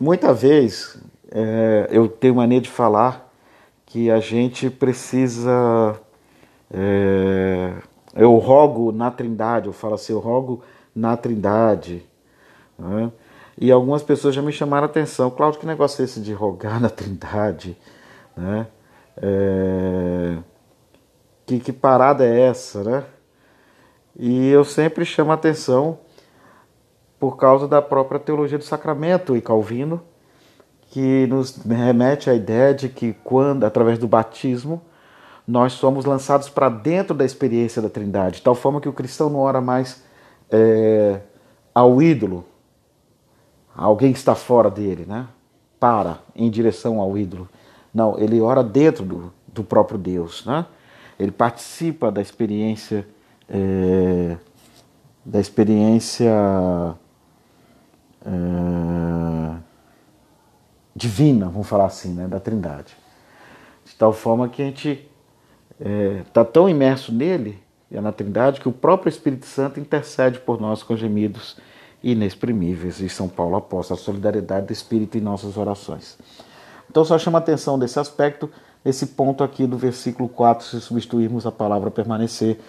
Muita 0.01 0.35
vez 0.35 0.99
é, 1.31 1.87
eu 1.93 2.09
tenho 2.09 2.35
mania 2.35 2.61
de 2.61 2.69
falar 2.69 3.33
que 3.87 4.11
a 4.11 4.19
gente 4.19 4.69
precisa. 4.69 5.97
É, 6.69 7.75
eu 8.17 8.37
rogo 8.39 8.91
na 8.91 9.13
Trindade, 9.13 9.69
eu 9.69 9.73
falo 9.73 9.95
assim, 9.95 10.13
eu 10.13 10.19
rogo 10.19 10.65
na 10.93 11.17
Trindade. 11.17 12.05
Né? 12.77 13.13
E 13.57 13.71
algumas 13.71 14.03
pessoas 14.03 14.35
já 14.35 14.43
me 14.43 14.51
chamaram 14.51 14.89
a 14.89 14.91
atenção. 14.91 15.31
Cláudio, 15.31 15.61
que 15.61 15.67
negócio 15.67 16.03
é 16.03 16.05
esse 16.07 16.21
de 16.21 16.33
rogar 16.33 16.81
na 16.81 16.91
Trindade? 16.91 17.79
Né? 18.37 18.67
É, 19.17 20.39
que, 21.47 21.61
que 21.61 21.73
parada 21.73 22.25
é 22.25 22.41
essa, 22.41 22.83
né? 22.83 23.05
E 24.19 24.49
eu 24.49 24.65
sempre 24.65 25.05
chamo 25.05 25.31
a 25.31 25.35
atenção 25.35 25.99
por 27.19 27.37
causa 27.37 27.69
da 27.69 27.81
própria 27.81 28.21
teologia 28.21 28.59
do 28.59 28.65
sacramento 28.65 29.37
e 29.37 29.41
Calvino, 29.41 30.03
que 30.89 31.27
nos 31.27 31.57
remete 31.57 32.31
à 32.31 32.35
ideia 32.35 32.75
de 32.75 32.89
que 32.89 33.13
quando, 33.25 33.65
através 33.65 33.99
do 33.99 34.09
batismo, 34.09 34.83
nós 35.47 35.75
somos 35.75 36.05
lançados 36.05 36.49
para 36.49 36.69
dentro 36.69 37.15
da 37.15 37.25
experiência 37.25 37.81
da 37.81 37.89
Trindade, 37.89 38.37
de 38.37 38.43
tal 38.43 38.55
forma 38.55 38.81
que 38.81 38.89
o 38.89 38.93
cristão 38.93 39.31
não 39.31 39.41
ora 39.41 39.61
mais 39.61 40.03
é, 40.51 41.21
ao 41.75 42.03
ídolo, 42.03 42.45
alguém 43.75 44.13
que 44.13 44.19
está 44.19 44.35
fora 44.35 44.71
dele, 44.71 45.05
né? 45.07 45.29
Para 45.79 46.19
em 46.35 46.51
direção 46.51 47.01
ao 47.01 47.17
ídolo. 47.17 47.49
Não, 47.97 48.19
ele 48.19 48.43
ora 48.43 48.63
dentro 48.63 49.03
do, 49.07 49.33
do 49.49 49.65
próprio 49.65 49.97
Deus, 49.97 50.45
né? 50.45 50.67
Ele 51.19 51.31
participa 51.31 52.13
da 52.13 52.21
experiência 52.21 53.09
é, 53.49 54.37
da 55.25 55.41
experiência 55.41 56.31
é, 58.23 59.57
divina, 60.95 61.49
vamos 61.49 61.67
falar 61.67 61.87
assim, 61.87 62.13
né, 62.13 62.29
da 62.29 62.39
Trindade. 62.39 62.95
De 63.83 63.95
tal 63.95 64.13
forma 64.13 64.47
que 64.47 64.61
a 64.61 64.67
gente 64.67 65.09
está 65.81 66.43
é, 66.43 66.45
tão 66.45 66.69
imerso 66.69 67.15
nele, 67.15 67.59
na 67.91 68.13
Trindade, 68.13 68.61
que 68.61 68.69
o 68.69 68.73
próprio 68.73 69.09
Espírito 69.09 69.47
Santo 69.47 69.81
intercede 69.81 70.39
por 70.39 70.61
nós 70.61 70.83
com 70.83 70.95
gemidos 70.95 71.57
inexprimíveis. 72.03 73.01
E 73.01 73.09
São 73.09 73.27
Paulo 73.27 73.57
aposta 73.57 73.95
a 73.95 73.97
solidariedade 73.97 74.67
do 74.67 74.73
Espírito 74.73 75.17
em 75.17 75.23
nossas 75.23 75.57
orações. 75.57 76.19
Então, 76.91 77.05
só 77.05 77.19
chama 77.19 77.39
atenção 77.39 77.79
desse 77.79 77.99
aspecto, 77.99 78.51
esse 78.85 79.07
ponto 79.07 79.43
aqui 79.43 79.67
do 79.67 79.77
versículo 79.77 80.29
4, 80.29 80.67
se 80.67 80.81
substituirmos 80.81 81.47
a 81.47 81.53
palavra 81.53 81.91
permanecer 81.91 82.61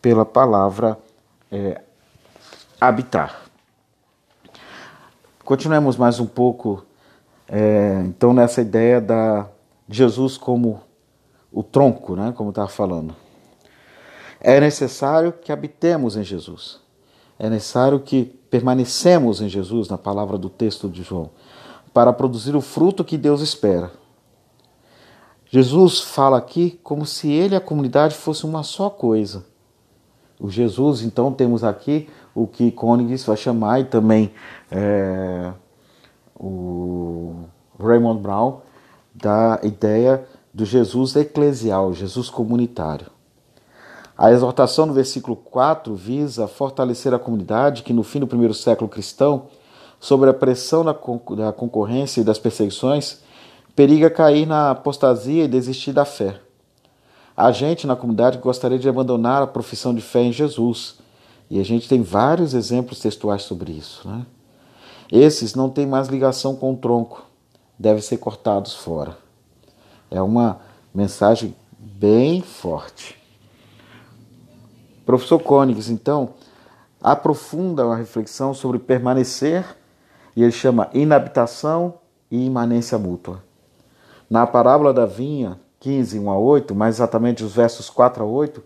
pela 0.00 0.24
palavra 0.24 0.98
é, 1.50 1.80
habitar. 2.80 3.42
Continuemos 5.44 5.96
mais 5.96 6.20
um 6.20 6.26
pouco, 6.26 6.84
é, 7.48 8.02
então, 8.04 8.32
nessa 8.32 8.60
ideia 8.60 9.00
da 9.00 9.48
Jesus 9.88 10.36
como 10.36 10.80
o 11.52 11.62
tronco, 11.62 12.16
né, 12.16 12.32
como 12.36 12.50
estava 12.50 12.68
falando. 12.68 13.14
É 14.40 14.58
necessário 14.58 15.32
que 15.32 15.52
habitemos 15.52 16.16
em 16.16 16.24
Jesus. 16.24 16.80
É 17.38 17.48
necessário 17.48 18.00
que 18.00 18.24
permanecemos 18.24 19.40
em 19.40 19.48
Jesus, 19.48 19.88
na 19.88 19.98
palavra 19.98 20.36
do 20.36 20.48
texto 20.48 20.88
de 20.88 21.02
João, 21.02 21.30
para 21.92 22.12
produzir 22.12 22.56
o 22.56 22.60
fruto 22.60 23.04
que 23.04 23.18
Deus 23.18 23.40
espera. 23.40 23.90
Jesus 25.46 26.00
fala 26.00 26.38
aqui 26.38 26.80
como 26.82 27.04
se 27.04 27.30
ele 27.30 27.54
e 27.54 27.56
a 27.56 27.60
comunidade 27.60 28.14
fossem 28.14 28.48
uma 28.48 28.62
só 28.62 28.88
coisa. 28.88 29.44
O 30.40 30.50
Jesus, 30.50 31.02
então, 31.02 31.32
temos 31.32 31.62
aqui 31.62 32.08
o 32.34 32.46
que 32.46 32.72
Koenigs 32.72 33.24
vai 33.24 33.36
chamar 33.36 33.80
e 33.80 33.84
também 33.84 34.32
é, 34.70 35.52
o 36.34 37.44
Raymond 37.78 38.20
Brown 38.20 38.60
da 39.14 39.60
ideia 39.62 40.26
do 40.52 40.64
Jesus 40.64 41.14
eclesial, 41.16 41.92
Jesus 41.92 42.28
comunitário. 42.30 43.06
A 44.16 44.32
exortação 44.32 44.86
no 44.86 44.92
versículo 44.92 45.36
4 45.36 45.94
visa 45.94 46.48
fortalecer 46.48 47.12
a 47.12 47.18
comunidade 47.18 47.82
que, 47.82 47.92
no 47.92 48.02
fim 48.02 48.20
do 48.20 48.26
primeiro 48.26 48.54
século 48.54 48.88
cristão, 48.88 49.46
sob 50.02 50.28
a 50.28 50.34
pressão 50.34 50.84
da 50.84 50.92
concorrência 51.52 52.20
e 52.20 52.24
das 52.24 52.36
perseguições, 52.36 53.20
periga 53.76 54.10
cair 54.10 54.46
na 54.46 54.72
apostasia 54.72 55.44
e 55.44 55.48
desistir 55.48 55.92
da 55.92 56.04
fé. 56.04 56.40
Há 57.36 57.52
gente 57.52 57.86
na 57.86 57.94
comunidade 57.94 58.38
gostaria 58.38 58.80
de 58.80 58.88
abandonar 58.88 59.42
a 59.42 59.46
profissão 59.46 59.94
de 59.94 60.00
fé 60.00 60.24
em 60.24 60.32
Jesus. 60.32 60.96
E 61.48 61.60
a 61.60 61.64
gente 61.64 61.88
tem 61.88 62.02
vários 62.02 62.52
exemplos 62.52 62.98
textuais 62.98 63.42
sobre 63.42 63.70
isso. 63.70 64.06
Né? 64.08 64.26
Esses 65.08 65.54
não 65.54 65.70
têm 65.70 65.86
mais 65.86 66.08
ligação 66.08 66.56
com 66.56 66.72
o 66.72 66.76
tronco, 66.76 67.24
devem 67.78 68.02
ser 68.02 68.16
cortados 68.16 68.74
fora. 68.74 69.16
É 70.10 70.20
uma 70.20 70.58
mensagem 70.92 71.54
bem 71.78 72.42
forte. 72.42 73.16
Professor 75.06 75.38
Cônigs, 75.38 75.88
então, 75.88 76.30
aprofunda 77.00 77.86
uma 77.86 77.96
reflexão 77.96 78.52
sobre 78.52 78.80
permanecer, 78.80 79.64
e 80.34 80.42
ele 80.42 80.52
chama 80.52 80.88
inabitação 80.92 81.94
e 82.30 82.46
imanência 82.46 82.98
mútua. 82.98 83.42
Na 84.28 84.46
parábola 84.46 84.92
da 84.92 85.04
vinha, 85.04 85.58
15, 85.80 86.18
1 86.18 86.30
a 86.30 86.38
8, 86.38 86.74
mais 86.74 86.96
exatamente 86.96 87.44
os 87.44 87.54
versos 87.54 87.90
4 87.90 88.22
a 88.22 88.26
8, 88.26 88.62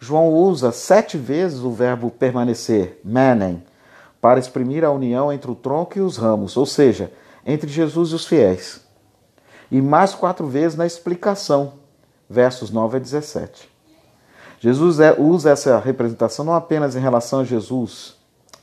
João 0.00 0.34
usa 0.34 0.72
sete 0.72 1.16
vezes 1.16 1.60
o 1.60 1.70
verbo 1.70 2.10
permanecer, 2.10 3.00
manem, 3.04 3.62
para 4.20 4.40
exprimir 4.40 4.84
a 4.84 4.90
união 4.90 5.32
entre 5.32 5.50
o 5.50 5.54
tronco 5.54 5.98
e 5.98 6.00
os 6.00 6.16
ramos, 6.16 6.56
ou 6.56 6.66
seja, 6.66 7.12
entre 7.46 7.70
Jesus 7.70 8.10
e 8.10 8.14
os 8.14 8.26
fiéis. 8.26 8.80
E 9.70 9.80
mais 9.80 10.14
quatro 10.14 10.46
vezes 10.46 10.76
na 10.76 10.86
explicação, 10.86 11.74
versos 12.28 12.70
9 12.70 12.96
a 12.96 13.00
17. 13.00 13.70
Jesus 14.60 14.98
é, 15.00 15.14
usa 15.18 15.50
essa 15.50 15.78
representação 15.78 16.44
não 16.44 16.54
apenas 16.54 16.96
em 16.96 17.00
relação 17.00 17.40
a 17.40 17.44
Jesus, 17.44 18.16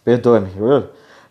perdoe-me, 0.04 0.50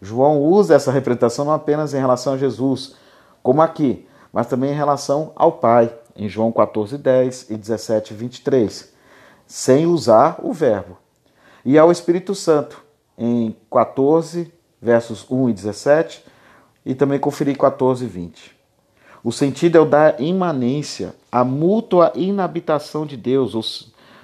João 0.01 0.41
usa 0.41 0.75
essa 0.75 0.91
representação 0.91 1.45
não 1.45 1.53
apenas 1.53 1.93
em 1.93 1.99
relação 1.99 2.35
a 2.35 2.39
Jesus, 2.39 2.95
como 3.43 3.61
aqui, 3.61 4.07
mas 4.33 4.47
também 4.47 4.71
em 4.71 4.77
relação 4.77 5.33
ao 5.37 5.53
Pai, 5.53 5.93
em 6.17 6.29
João 6.29 6.51
14, 6.53 6.97
10 6.97 7.51
e 7.51 7.57
17, 7.57 8.15
23, 8.15 8.93
sem 9.47 9.87
usar 9.87 10.39
o 10.43 10.53
verbo. 10.53 10.97
E 11.65 11.79
ao 11.79 11.93
Espírito 11.93 12.35
Santo, 12.35 12.83
em 13.19 13.55
14, 13.71 14.53
versos 14.81 15.27
1 15.31 15.51
e 15.51 15.53
17, 15.53 16.25
e 16.87 16.95
também 16.95 17.19
conferir 17.19 17.57
14 17.59 18.05
e 18.05 18.09
20. 18.09 18.57
O 19.23 19.31
sentido 19.31 19.77
é 19.77 19.81
o 19.81 19.85
da 19.85 20.17
imanência, 20.19 21.15
a 21.31 21.45
mútua 21.45 22.11
inabitação 22.15 23.05
de 23.05 23.17
Deus, 23.17 23.55
ou, 23.55 23.63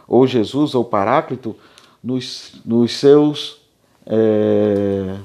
ou 0.08 0.26
Jesus, 0.26 0.74
ou 0.74 0.84
Paráclito, 0.84 1.54
nos, 2.02 2.60
nos 2.64 2.98
seus. 2.98 3.60
É, 4.06 5.16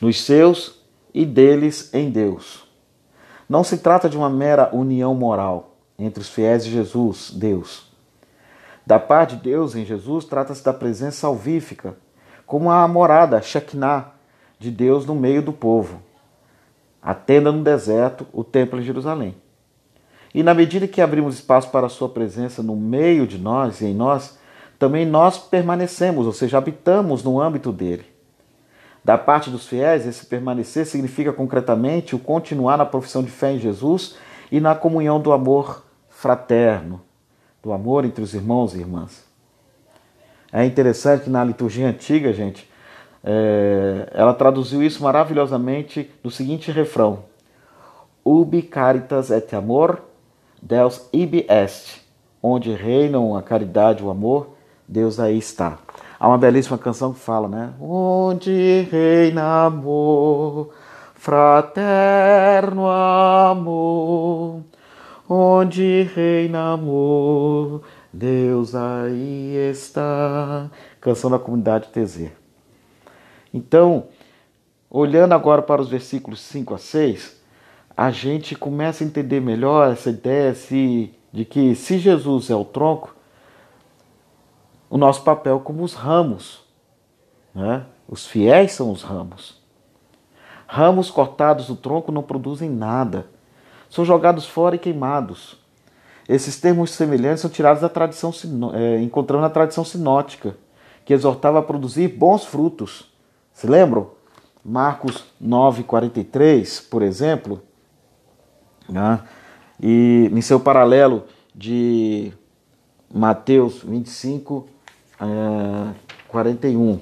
nos 0.00 0.22
seus 0.22 0.80
e 1.12 1.26
deles 1.26 1.92
em 1.92 2.10
Deus. 2.10 2.66
Não 3.48 3.62
se 3.62 3.78
trata 3.78 4.08
de 4.08 4.16
uma 4.16 4.30
mera 4.30 4.70
união 4.72 5.14
moral 5.14 5.76
entre 5.98 6.20
os 6.20 6.28
fiéis 6.28 6.64
de 6.64 6.70
Jesus, 6.70 7.30
Deus. 7.30 7.90
Da 8.86 8.98
parte 8.98 9.36
de 9.36 9.42
Deus 9.42 9.74
em 9.74 9.84
Jesus, 9.84 10.24
trata-se 10.24 10.64
da 10.64 10.72
presença 10.72 11.18
salvífica, 11.18 11.96
como 12.46 12.70
a 12.70 12.86
morada, 12.88 13.40
Shekinah, 13.42 14.12
de 14.58 14.70
Deus 14.70 15.06
no 15.06 15.14
meio 15.14 15.42
do 15.42 15.52
povo. 15.52 16.00
A 17.02 17.14
tenda 17.14 17.52
no 17.52 17.62
deserto, 17.62 18.26
o 18.32 18.42
templo 18.42 18.80
em 18.80 18.82
Jerusalém. 18.82 19.36
E 20.34 20.42
na 20.42 20.54
medida 20.54 20.88
que 20.88 21.00
abrimos 21.00 21.34
espaço 21.34 21.70
para 21.70 21.86
a 21.86 21.90
sua 21.90 22.08
presença 22.08 22.62
no 22.62 22.76
meio 22.76 23.26
de 23.26 23.38
nós 23.38 23.80
e 23.80 23.86
em 23.86 23.94
nós, 23.94 24.38
também 24.78 25.04
nós 25.04 25.38
permanecemos, 25.38 26.26
ou 26.26 26.32
seja, 26.32 26.58
habitamos 26.58 27.22
no 27.22 27.40
âmbito 27.40 27.72
dele. 27.72 28.09
Da 29.02 29.16
parte 29.16 29.50
dos 29.50 29.66
fiéis, 29.66 30.06
esse 30.06 30.26
permanecer 30.26 30.86
significa 30.86 31.32
concretamente 31.32 32.14
o 32.14 32.18
continuar 32.18 32.76
na 32.76 32.84
profissão 32.84 33.22
de 33.22 33.30
fé 33.30 33.52
em 33.52 33.58
Jesus 33.58 34.16
e 34.52 34.60
na 34.60 34.74
comunhão 34.74 35.20
do 35.20 35.32
amor 35.32 35.84
fraterno, 36.08 37.00
do 37.62 37.72
amor 37.72 38.04
entre 38.04 38.22
os 38.22 38.34
irmãos 38.34 38.74
e 38.74 38.78
irmãs. 38.78 39.24
É 40.52 40.64
interessante 40.64 41.24
que 41.24 41.30
na 41.30 41.44
liturgia 41.44 41.88
antiga, 41.88 42.32
gente, 42.32 42.68
é, 43.22 44.08
ela 44.12 44.34
traduziu 44.34 44.82
isso 44.82 45.02
maravilhosamente 45.02 46.10
no 46.22 46.30
seguinte 46.30 46.70
refrão: 46.72 47.20
Ubi 48.24 48.62
caritas 48.62 49.30
et 49.30 49.54
amor, 49.54 50.02
Deus 50.60 51.08
ibi 51.12 51.46
est. 51.48 52.00
Onde 52.42 52.72
reinam 52.72 53.36
a 53.36 53.42
caridade 53.42 54.02
e 54.02 54.06
o 54.06 54.10
amor, 54.10 54.56
Deus 54.88 55.20
aí 55.20 55.36
está. 55.36 55.78
Há 56.22 56.28
uma 56.28 56.36
belíssima 56.36 56.76
canção 56.76 57.14
que 57.14 57.18
fala, 57.18 57.48
né? 57.48 57.72
Onde 57.80 58.86
reina 58.90 59.64
amor, 59.64 60.68
fraterno 61.14 62.86
amor, 62.86 64.60
onde 65.26 66.02
reina 66.14 66.74
amor, 66.74 67.80
Deus 68.12 68.74
aí 68.74 69.56
está. 69.70 70.70
Canção 71.00 71.30
da 71.30 71.38
comunidade 71.38 71.88
TZ. 71.88 72.30
Então, 73.54 74.04
olhando 74.90 75.32
agora 75.32 75.62
para 75.62 75.80
os 75.80 75.88
versículos 75.88 76.40
5 76.40 76.74
a 76.74 76.78
6, 76.78 77.40
a 77.96 78.10
gente 78.10 78.54
começa 78.54 79.02
a 79.02 79.06
entender 79.06 79.40
melhor 79.40 79.90
essa 79.90 80.10
ideia 80.10 80.54
de 81.32 81.46
que 81.46 81.74
se 81.74 81.96
Jesus 81.96 82.50
é 82.50 82.54
o 82.54 82.64
tronco, 82.66 83.16
o 84.90 84.98
nosso 84.98 85.22
papel 85.22 85.60
como 85.60 85.84
os 85.84 85.94
ramos. 85.94 86.64
Né? 87.54 87.86
Os 88.08 88.26
fiéis 88.26 88.72
são 88.72 88.90
os 88.90 89.02
ramos. 89.02 89.58
Ramos 90.66 91.10
cortados 91.10 91.68
do 91.68 91.76
tronco 91.76 92.10
não 92.10 92.22
produzem 92.22 92.68
nada. 92.68 93.26
São 93.88 94.04
jogados 94.04 94.46
fora 94.46 94.74
e 94.74 94.78
queimados. 94.78 95.56
Esses 96.28 96.60
termos 96.60 96.90
semelhantes 96.90 97.40
são 97.40 97.50
tirados 97.50 97.82
da 97.82 97.88
tradição, 97.88 98.32
é, 98.74 99.00
encontramos 99.00 99.42
na 99.42 99.50
tradição 99.50 99.84
sinótica, 99.84 100.56
que 101.04 101.12
exortava 101.12 101.58
a 101.58 101.62
produzir 101.62 102.08
bons 102.08 102.44
frutos. 102.44 103.12
Se 103.52 103.66
lembram? 103.66 104.10
Marcos 104.64 105.24
9,43, 105.42 106.88
por 106.88 107.02
exemplo, 107.02 107.62
né? 108.88 109.22
e 109.80 110.30
em 110.32 110.40
seu 110.40 110.60
paralelo 110.60 111.24
de 111.54 112.32
Mateus 113.12 113.82
25, 113.82 114.68
é, 115.20 115.94
41. 116.28 117.00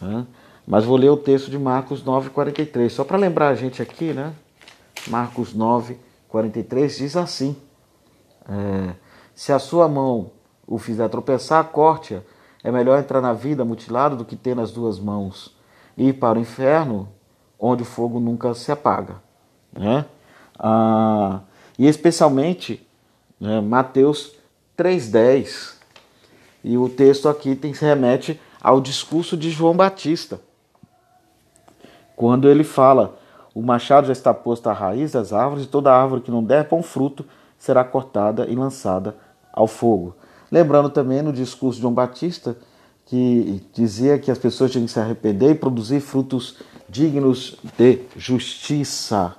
Né? 0.00 0.26
Mas 0.66 0.84
vou 0.84 0.96
ler 0.96 1.08
o 1.08 1.16
texto 1.16 1.50
de 1.50 1.58
Marcos 1.58 2.04
9, 2.04 2.30
43. 2.30 2.92
Só 2.92 3.04
para 3.04 3.16
lembrar 3.16 3.48
a 3.48 3.54
gente 3.54 3.80
aqui, 3.80 4.12
né? 4.12 4.34
Marcos 5.06 5.54
9, 5.54 5.98
43 6.28 6.98
diz 6.98 7.16
assim: 7.16 7.56
é, 8.48 8.94
Se 9.34 9.52
a 9.52 9.58
sua 9.58 9.88
mão 9.88 10.30
o 10.66 10.78
fizer 10.78 11.08
tropeçar, 11.08 11.64
corte-a. 11.64 12.20
É 12.62 12.70
melhor 12.70 12.98
entrar 12.98 13.20
na 13.20 13.32
vida 13.32 13.64
mutilado 13.64 14.16
do 14.16 14.24
que 14.24 14.36
ter 14.36 14.54
nas 14.54 14.70
duas 14.70 14.98
mãos 14.98 15.56
e 15.96 16.08
ir 16.08 16.14
para 16.14 16.38
o 16.38 16.42
inferno, 16.42 17.08
onde 17.58 17.82
o 17.82 17.86
fogo 17.86 18.20
nunca 18.20 18.52
se 18.52 18.70
apaga. 18.70 19.16
Né? 19.72 20.04
Ah, 20.58 21.40
e 21.78 21.86
especialmente 21.86 22.86
né, 23.40 23.60
Mateus 23.60 24.34
3,10 24.76 25.77
e 26.68 26.76
o 26.76 26.86
texto 26.86 27.30
aqui 27.30 27.56
tem, 27.56 27.72
se 27.72 27.82
remete 27.82 28.38
ao 28.60 28.78
discurso 28.78 29.38
de 29.38 29.50
João 29.50 29.74
Batista, 29.74 30.38
quando 32.14 32.46
ele 32.46 32.62
fala: 32.62 33.18
O 33.54 33.62
machado 33.62 34.06
já 34.06 34.12
está 34.12 34.34
posto 34.34 34.68
à 34.68 34.74
raiz 34.74 35.12
das 35.12 35.32
árvores, 35.32 35.64
e 35.64 35.66
toda 35.66 35.90
árvore 35.90 36.20
que 36.20 36.30
não 36.30 36.44
der 36.44 36.68
bom 36.68 36.82
fruto 36.82 37.24
será 37.56 37.82
cortada 37.82 38.44
e 38.50 38.54
lançada 38.54 39.16
ao 39.50 39.66
fogo. 39.66 40.14
Lembrando 40.52 40.90
também 40.90 41.22
no 41.22 41.32
discurso 41.32 41.76
de 41.76 41.82
João 41.82 41.94
Batista 41.94 42.54
que 43.06 43.64
dizia 43.72 44.18
que 44.18 44.30
as 44.30 44.36
pessoas 44.36 44.70
tinham 44.70 44.84
que 44.84 44.92
se 44.92 45.00
arrepender 45.00 45.52
e 45.52 45.54
produzir 45.54 46.00
frutos 46.00 46.58
dignos 46.86 47.56
de 47.78 48.02
justiça. 48.14 49.34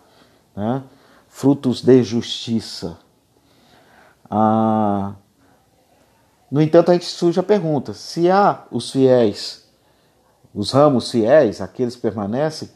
Né? 0.55 0.81
Frutos 1.27 1.83
de 1.83 2.01
justiça. 2.01 2.97
Ah, 4.27 5.13
no 6.51 6.61
entanto, 6.61 6.89
a 6.89 6.93
gente 6.93 7.05
surge 7.05 7.39
a 7.39 7.43
pergunta: 7.43 7.93
se 7.93 8.29
há 8.29 8.63
os 8.71 8.91
fiéis, 8.91 9.67
os 10.53 10.71
ramos 10.71 11.11
fiéis, 11.11 11.61
aqueles 11.61 11.95
que 11.95 12.01
permanecem, 12.01 12.69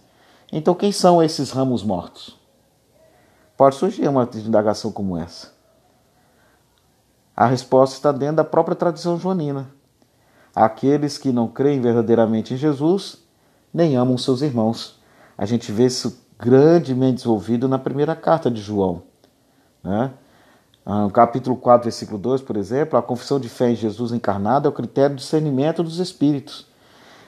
então 0.51 0.75
quem 0.75 0.91
são 0.91 1.21
esses 1.21 1.49
ramos 1.51 1.83
mortos? 1.83 2.37
Pode 3.57 3.75
surgir 3.75 4.07
uma 4.07 4.29
indagação 4.35 4.91
como 4.91 5.17
essa. 5.17 5.51
A 7.35 7.47
resposta 7.47 7.95
está 7.95 8.11
dentro 8.11 8.37
da 8.37 8.43
própria 8.43 8.75
tradição 8.75 9.17
joanina. 9.17 9.69
Aqueles 10.55 11.17
que 11.17 11.31
não 11.31 11.47
creem 11.47 11.81
verdadeiramente 11.81 12.53
em 12.53 12.57
Jesus, 12.57 13.23
nem 13.73 13.95
amam 13.95 14.17
seus 14.17 14.43
irmãos. 14.43 14.99
A 15.35 15.45
gente 15.45 15.71
vê 15.71 15.85
isso 15.85 16.23
grandemente 16.37 17.15
desenvolvido 17.15 17.67
na 17.67 17.79
primeira 17.79 18.15
carta 18.15 18.51
de 18.51 18.61
João. 18.61 19.03
Né? 19.83 20.11
Ah, 20.85 21.03
no 21.03 21.11
capítulo 21.11 21.55
4, 21.55 21.85
versículo 21.85 22.17
2, 22.17 22.41
por 22.41 22.57
exemplo, 22.57 22.99
a 22.99 23.01
confissão 23.01 23.39
de 23.39 23.47
fé 23.47 23.69
em 23.69 23.75
Jesus 23.75 24.11
encarnado 24.11 24.67
é 24.67 24.69
o 24.69 24.73
critério 24.73 25.15
de 25.15 25.21
discernimento 25.21 25.81
dos 25.81 25.99
espíritos. 25.99 26.67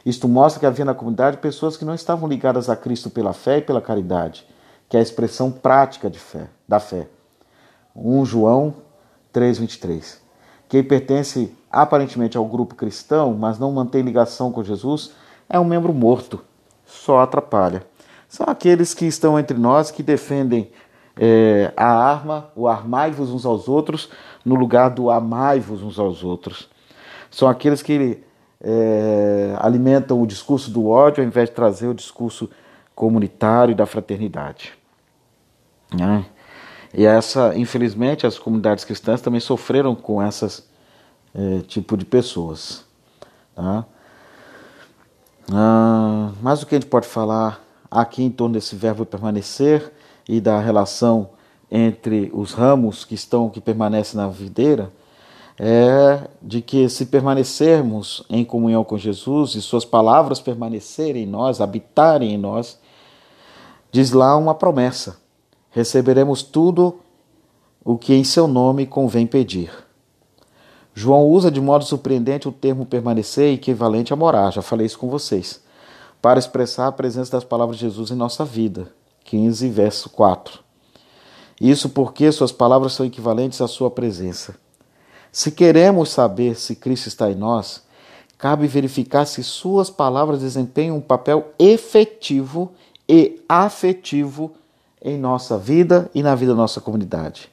Isto 0.05 0.27
mostra 0.27 0.59
que 0.59 0.65
havia 0.65 0.83
na 0.83 0.93
comunidade 0.93 1.37
pessoas 1.37 1.77
que 1.77 1.85
não 1.85 1.95
estavam 1.95 2.27
ligadas 2.27 2.69
a 2.69 2.75
Cristo 2.75 3.09
pela 3.09 3.31
fé 3.31 3.59
e 3.59 3.61
pela 3.61 3.81
caridade, 3.81 4.45
que 4.89 4.97
é 4.97 4.99
a 4.99 5.03
expressão 5.03 5.51
prática 5.51 6.09
de 6.09 6.19
fé, 6.19 6.49
da 6.67 6.81
fé. 6.81 7.07
1 7.95 8.25
João 8.25 8.73
3:23. 9.31 10.19
Quem 10.67 10.83
pertence 10.83 11.55
aparentemente 11.71 12.37
ao 12.37 12.45
grupo 12.45 12.75
cristão, 12.75 13.33
mas 13.33 13.57
não 13.57 13.71
mantém 13.71 14.01
ligação 14.01 14.51
com 14.51 14.63
Jesus, 14.63 15.11
é 15.49 15.57
um 15.57 15.65
membro 15.65 15.93
morto, 15.93 16.43
só 16.85 17.19
atrapalha. 17.19 17.85
São 18.27 18.47
aqueles 18.49 18.93
que 18.93 19.05
estão 19.05 19.39
entre 19.39 19.57
nós 19.57 19.91
que 19.91 20.03
defendem 20.03 20.69
é, 21.17 21.71
a 21.75 21.87
arma, 21.87 22.49
o 22.55 22.67
armai-vos 22.67 23.29
uns 23.29 23.45
aos 23.45 23.67
outros, 23.67 24.09
no 24.43 24.55
lugar 24.55 24.89
do 24.89 25.09
amai-vos 25.09 25.81
uns 25.81 25.97
aos 25.97 26.23
outros. 26.23 26.69
São 27.31 27.47
aqueles 27.47 27.81
que 27.81 28.23
é, 28.61 29.55
alimentam 29.59 30.21
o 30.21 30.27
discurso 30.27 30.71
do 30.71 30.87
ódio 30.87 31.21
ao 31.21 31.27
invés 31.27 31.49
de 31.49 31.55
trazer 31.55 31.87
o 31.87 31.93
discurso 31.93 32.49
comunitário 32.93 33.71
e 33.71 33.75
da 33.75 33.85
fraternidade. 33.85 34.73
Né? 35.93 36.25
E 36.93 37.05
essa, 37.05 37.57
infelizmente, 37.57 38.25
as 38.25 38.39
comunidades 38.39 38.85
cristãs 38.85 39.21
também 39.21 39.39
sofreram 39.39 39.95
com 39.95 40.21
essas 40.21 40.67
é, 41.33 41.59
tipo 41.61 41.97
de 41.97 42.05
pessoas. 42.05 42.85
Tá? 43.53 43.85
Ah, 45.51 46.31
mas 46.41 46.63
o 46.63 46.65
que 46.65 46.75
a 46.75 46.79
gente 46.79 46.89
pode 46.89 47.07
falar 47.07 47.61
aqui 47.91 48.23
em 48.23 48.31
torno 48.31 48.55
desse 48.55 48.75
verbo 48.75 49.05
permanecer 49.05 49.91
e 50.27 50.41
da 50.41 50.59
relação 50.59 51.29
entre 51.71 52.31
os 52.33 52.53
ramos 52.53 53.05
que 53.05 53.15
estão 53.15 53.49
que 53.49 53.59
permanecem 53.59 54.19
na 54.19 54.27
videira 54.27 54.91
é 55.57 56.27
de 56.41 56.61
que 56.61 56.89
se 56.89 57.05
permanecermos 57.05 58.23
em 58.29 58.43
comunhão 58.43 58.83
com 58.83 58.97
Jesus 58.97 59.55
e 59.55 59.61
suas 59.61 59.85
palavras 59.85 60.41
permanecerem 60.41 61.23
em 61.23 61.27
nós, 61.27 61.61
habitarem 61.61 62.33
em 62.33 62.37
nós, 62.37 62.77
diz 63.91 64.11
lá 64.11 64.35
uma 64.35 64.53
promessa: 64.53 65.17
receberemos 65.71 66.43
tudo 66.43 66.99
o 67.83 67.97
que 67.97 68.13
em 68.13 68.23
seu 68.23 68.47
nome 68.47 68.85
convém 68.85 69.25
pedir. 69.25 69.71
João 70.93 71.27
usa 71.27 71.51
de 71.51 71.59
modo 71.59 71.83
surpreendente 71.83 72.47
o 72.47 72.51
termo 72.51 72.85
permanecer 72.85 73.53
equivalente 73.53 74.13
a 74.13 74.15
morar, 74.15 74.51
já 74.51 74.61
falei 74.61 74.85
isso 74.85 74.97
com 74.97 75.09
vocês, 75.09 75.61
para 76.21 76.39
expressar 76.39 76.87
a 76.87 76.91
presença 76.91 77.33
das 77.33 77.43
palavras 77.43 77.77
de 77.77 77.81
Jesus 77.81 78.11
em 78.11 78.15
nossa 78.15 78.43
vida. 78.43 78.91
15, 79.25 79.69
verso 79.69 80.09
4. 80.09 80.59
Isso 81.59 81.89
porque 81.89 82.31
suas 82.31 82.51
palavras 82.51 82.93
são 82.93 83.05
equivalentes 83.05 83.59
à 83.59 83.67
sua 83.67 83.89
presença. 83.89 84.55
Se 85.31 85.51
queremos 85.51 86.09
saber 86.09 86.55
se 86.55 86.75
Cristo 86.75 87.07
está 87.07 87.29
em 87.29 87.35
nós, 87.35 87.83
cabe 88.37 88.67
verificar 88.67 89.25
se 89.25 89.43
suas 89.43 89.89
palavras 89.89 90.39
desempenham 90.39 90.97
um 90.97 91.01
papel 91.01 91.53
efetivo 91.59 92.71
e 93.07 93.41
afetivo 93.49 94.53
em 95.01 95.17
nossa 95.17 95.57
vida 95.57 96.09
e 96.15 96.23
na 96.23 96.35
vida 96.35 96.53
da 96.53 96.57
nossa 96.57 96.79
comunidade. 96.79 97.49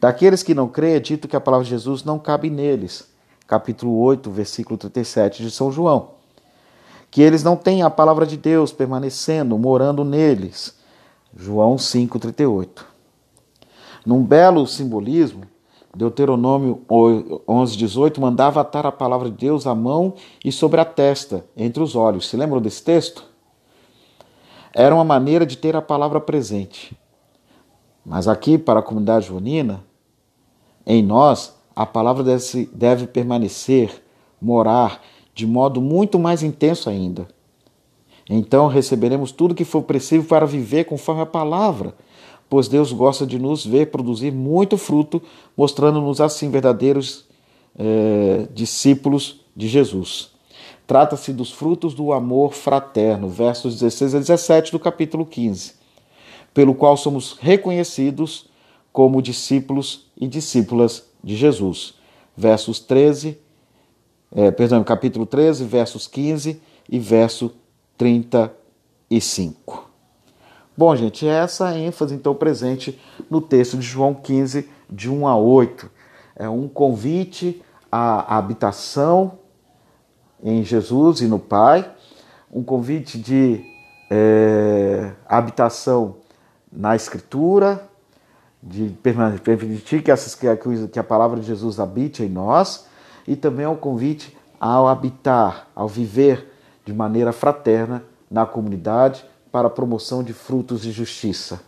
Daqueles 0.00 0.42
que 0.42 0.54
não 0.54 0.66
creem, 0.66 0.96
é 0.96 1.00
dito 1.00 1.28
que 1.28 1.36
a 1.36 1.40
palavra 1.40 1.64
de 1.64 1.70
Jesus 1.70 2.02
não 2.02 2.18
cabe 2.18 2.48
neles. 2.48 3.08
Capítulo 3.46 3.98
8, 3.98 4.30
versículo 4.30 4.78
37 4.78 5.42
de 5.42 5.50
São 5.50 5.70
João. 5.70 6.19
Que 7.10 7.22
eles 7.22 7.42
não 7.42 7.56
têm 7.56 7.82
a 7.82 7.90
palavra 7.90 8.26
de 8.26 8.36
Deus 8.36 8.72
permanecendo, 8.72 9.58
morando 9.58 10.04
neles. 10.04 10.78
João 11.34 11.76
5,38. 11.76 12.84
Num 14.04 14.24
belo 14.24 14.66
simbolismo, 14.66 15.42
Deuteronômio 15.94 16.82
11,18 16.88 18.18
mandava 18.20 18.60
atar 18.60 18.86
a 18.86 18.92
palavra 18.92 19.28
de 19.28 19.36
Deus 19.36 19.66
à 19.66 19.74
mão 19.74 20.14
e 20.44 20.52
sobre 20.52 20.80
a 20.80 20.84
testa, 20.84 21.44
entre 21.56 21.82
os 21.82 21.96
olhos. 21.96 22.28
Se 22.28 22.36
lembram 22.36 22.60
desse 22.60 22.82
texto? 22.82 23.24
Era 24.72 24.94
uma 24.94 25.04
maneira 25.04 25.44
de 25.44 25.56
ter 25.56 25.74
a 25.74 25.82
palavra 25.82 26.20
presente. 26.20 26.96
Mas 28.06 28.28
aqui, 28.28 28.56
para 28.56 28.80
a 28.80 28.82
comunidade 28.82 29.26
junina, 29.26 29.84
em 30.86 31.02
nós, 31.02 31.56
a 31.74 31.84
palavra 31.84 32.22
deve, 32.22 32.70
deve 32.72 33.06
permanecer, 33.06 34.02
morar, 34.40 35.02
de 35.40 35.46
modo 35.46 35.80
muito 35.80 36.18
mais 36.18 36.42
intenso 36.42 36.90
ainda. 36.90 37.26
Então 38.28 38.68
receberemos 38.68 39.32
tudo 39.32 39.54
que 39.54 39.64
for 39.64 39.82
preciso 39.82 40.24
para 40.24 40.44
viver 40.44 40.84
conforme 40.84 41.22
a 41.22 41.26
palavra, 41.26 41.94
pois 42.48 42.68
Deus 42.68 42.92
gosta 42.92 43.26
de 43.26 43.38
nos 43.38 43.64
ver 43.64 43.86
produzir 43.86 44.32
muito 44.32 44.76
fruto, 44.76 45.22
mostrando-nos 45.56 46.20
assim 46.20 46.50
verdadeiros 46.50 47.24
é, 47.74 48.46
discípulos 48.52 49.40
de 49.56 49.66
Jesus. 49.66 50.32
Trata-se 50.86 51.32
dos 51.32 51.50
frutos 51.50 51.94
do 51.94 52.12
amor 52.12 52.52
fraterno, 52.52 53.26
versos 53.26 53.78
16 53.78 54.14
a 54.14 54.18
17 54.18 54.72
do 54.72 54.78
capítulo 54.78 55.24
15, 55.24 55.72
pelo 56.52 56.74
qual 56.74 56.98
somos 56.98 57.38
reconhecidos 57.40 58.50
como 58.92 59.22
discípulos 59.22 60.10
e 60.20 60.28
discípulas 60.28 61.06
de 61.24 61.34
Jesus. 61.34 61.94
Versos 62.36 62.78
13, 62.78 63.38
é, 64.32 64.50
perdão, 64.50 64.84
capítulo 64.84 65.26
13, 65.26 65.64
versos 65.64 66.06
15 66.06 66.62
e 66.88 66.98
verso 66.98 67.52
35. 67.98 69.90
Bom, 70.76 70.94
gente, 70.94 71.26
essa 71.26 71.76
ênfase 71.76 72.14
então 72.14 72.34
presente 72.34 72.98
no 73.28 73.40
texto 73.40 73.76
de 73.76 73.82
João 73.82 74.14
15, 74.14 74.68
de 74.88 75.10
1 75.10 75.26
a 75.26 75.36
8. 75.36 75.90
É 76.36 76.48
um 76.48 76.68
convite 76.68 77.60
à 77.90 78.38
habitação 78.38 79.40
em 80.42 80.64
Jesus 80.64 81.20
e 81.20 81.26
no 81.26 81.38
Pai, 81.38 81.90
um 82.50 82.62
convite 82.62 83.18
de 83.18 83.62
é, 84.10 85.12
habitação 85.26 86.16
na 86.72 86.96
Escritura, 86.96 87.86
de 88.62 88.94
permitir 89.42 90.02
que, 90.02 90.10
essas, 90.10 90.34
que 90.34 90.98
a 90.98 91.04
palavra 91.04 91.40
de 91.40 91.46
Jesus 91.46 91.80
habite 91.80 92.22
em 92.22 92.28
nós, 92.28 92.86
e 93.30 93.36
também 93.36 93.64
ao 93.64 93.76
convite 93.76 94.36
ao 94.58 94.88
habitar, 94.88 95.68
ao 95.74 95.86
viver 95.86 96.52
de 96.84 96.92
maneira 96.92 97.32
fraterna 97.32 98.02
na 98.28 98.44
comunidade 98.44 99.24
para 99.52 99.68
a 99.68 99.70
promoção 99.70 100.22
de 100.22 100.32
frutos 100.32 100.82
de 100.82 100.90
justiça. 100.90 101.60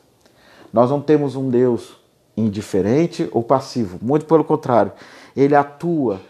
Nós 0.72 0.90
não 0.90 1.00
temos 1.00 1.36
um 1.36 1.48
Deus 1.48 1.96
indiferente 2.36 3.28
ou 3.32 3.42
passivo, 3.42 3.98
muito 4.02 4.26
pelo 4.26 4.42
contrário, 4.42 4.92
ele 5.36 5.54
atua 5.54 6.20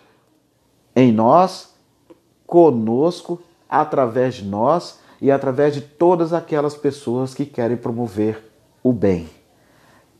em 0.94 1.10
nós, 1.10 1.74
conosco, 2.46 3.40
através 3.68 4.34
de 4.34 4.44
nós 4.44 5.00
e 5.20 5.30
através 5.30 5.74
de 5.74 5.80
todas 5.80 6.32
aquelas 6.32 6.76
pessoas 6.76 7.32
que 7.32 7.46
querem 7.46 7.76
promover 7.76 8.52
o 8.82 8.92
bem 8.92 9.28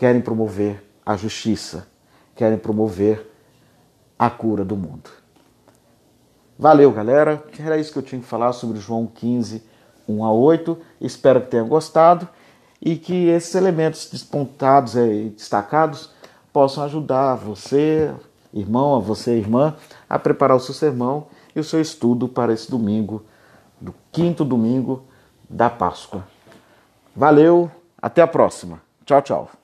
querem 0.03 0.21
promover 0.21 0.83
a 1.07 1.17
justiça, 1.17 1.87
querem 2.35 2.59
promover 2.59 3.32
a 4.23 4.31
cura 4.31 4.65
do 4.65 4.77
mundo. 4.77 5.11
Valeu, 6.57 6.93
galera. 6.93 7.43
Era 7.59 7.77
isso 7.77 7.93
que 7.93 7.99
eu 7.99 8.05
tinha 8.05 8.21
que 8.21 8.27
falar 8.27 8.53
sobre 8.53 8.79
João 8.79 9.05
15, 9.05 9.65
1 10.09 10.25
a 10.25 10.33
8. 10.33 10.79
Espero 11.01 11.41
que 11.41 11.49
tenham 11.49 11.67
gostado 11.67 12.29
e 12.81 12.95
que 12.95 13.27
esses 13.27 13.53
elementos 13.57 14.09
despontados 14.09 14.95
e 14.95 15.33
destacados 15.37 16.11
possam 16.53 16.85
ajudar 16.85 17.35
você, 17.35 18.15
irmão, 18.55 18.95
a 18.95 19.01
você, 19.01 19.33
irmã, 19.33 19.75
a 20.09 20.21
preparar 20.21 20.57
o 20.57 20.61
seu 20.61 20.75
sermão 20.75 21.27
e 21.57 21.59
o 21.59 21.65
seu 21.65 21.81
estudo 21.81 22.29
para 22.29 22.53
esse 22.53 22.71
domingo, 22.71 23.25
do 23.81 23.93
quinto 24.13 24.45
domingo 24.45 25.03
da 25.51 25.69
Páscoa. 25.69 26.25
Valeu, 27.15 27.69
até 28.01 28.23
a 28.23 28.29
próxima. 28.29 28.81
Tchau, 29.05 29.21
tchau. 29.21 29.62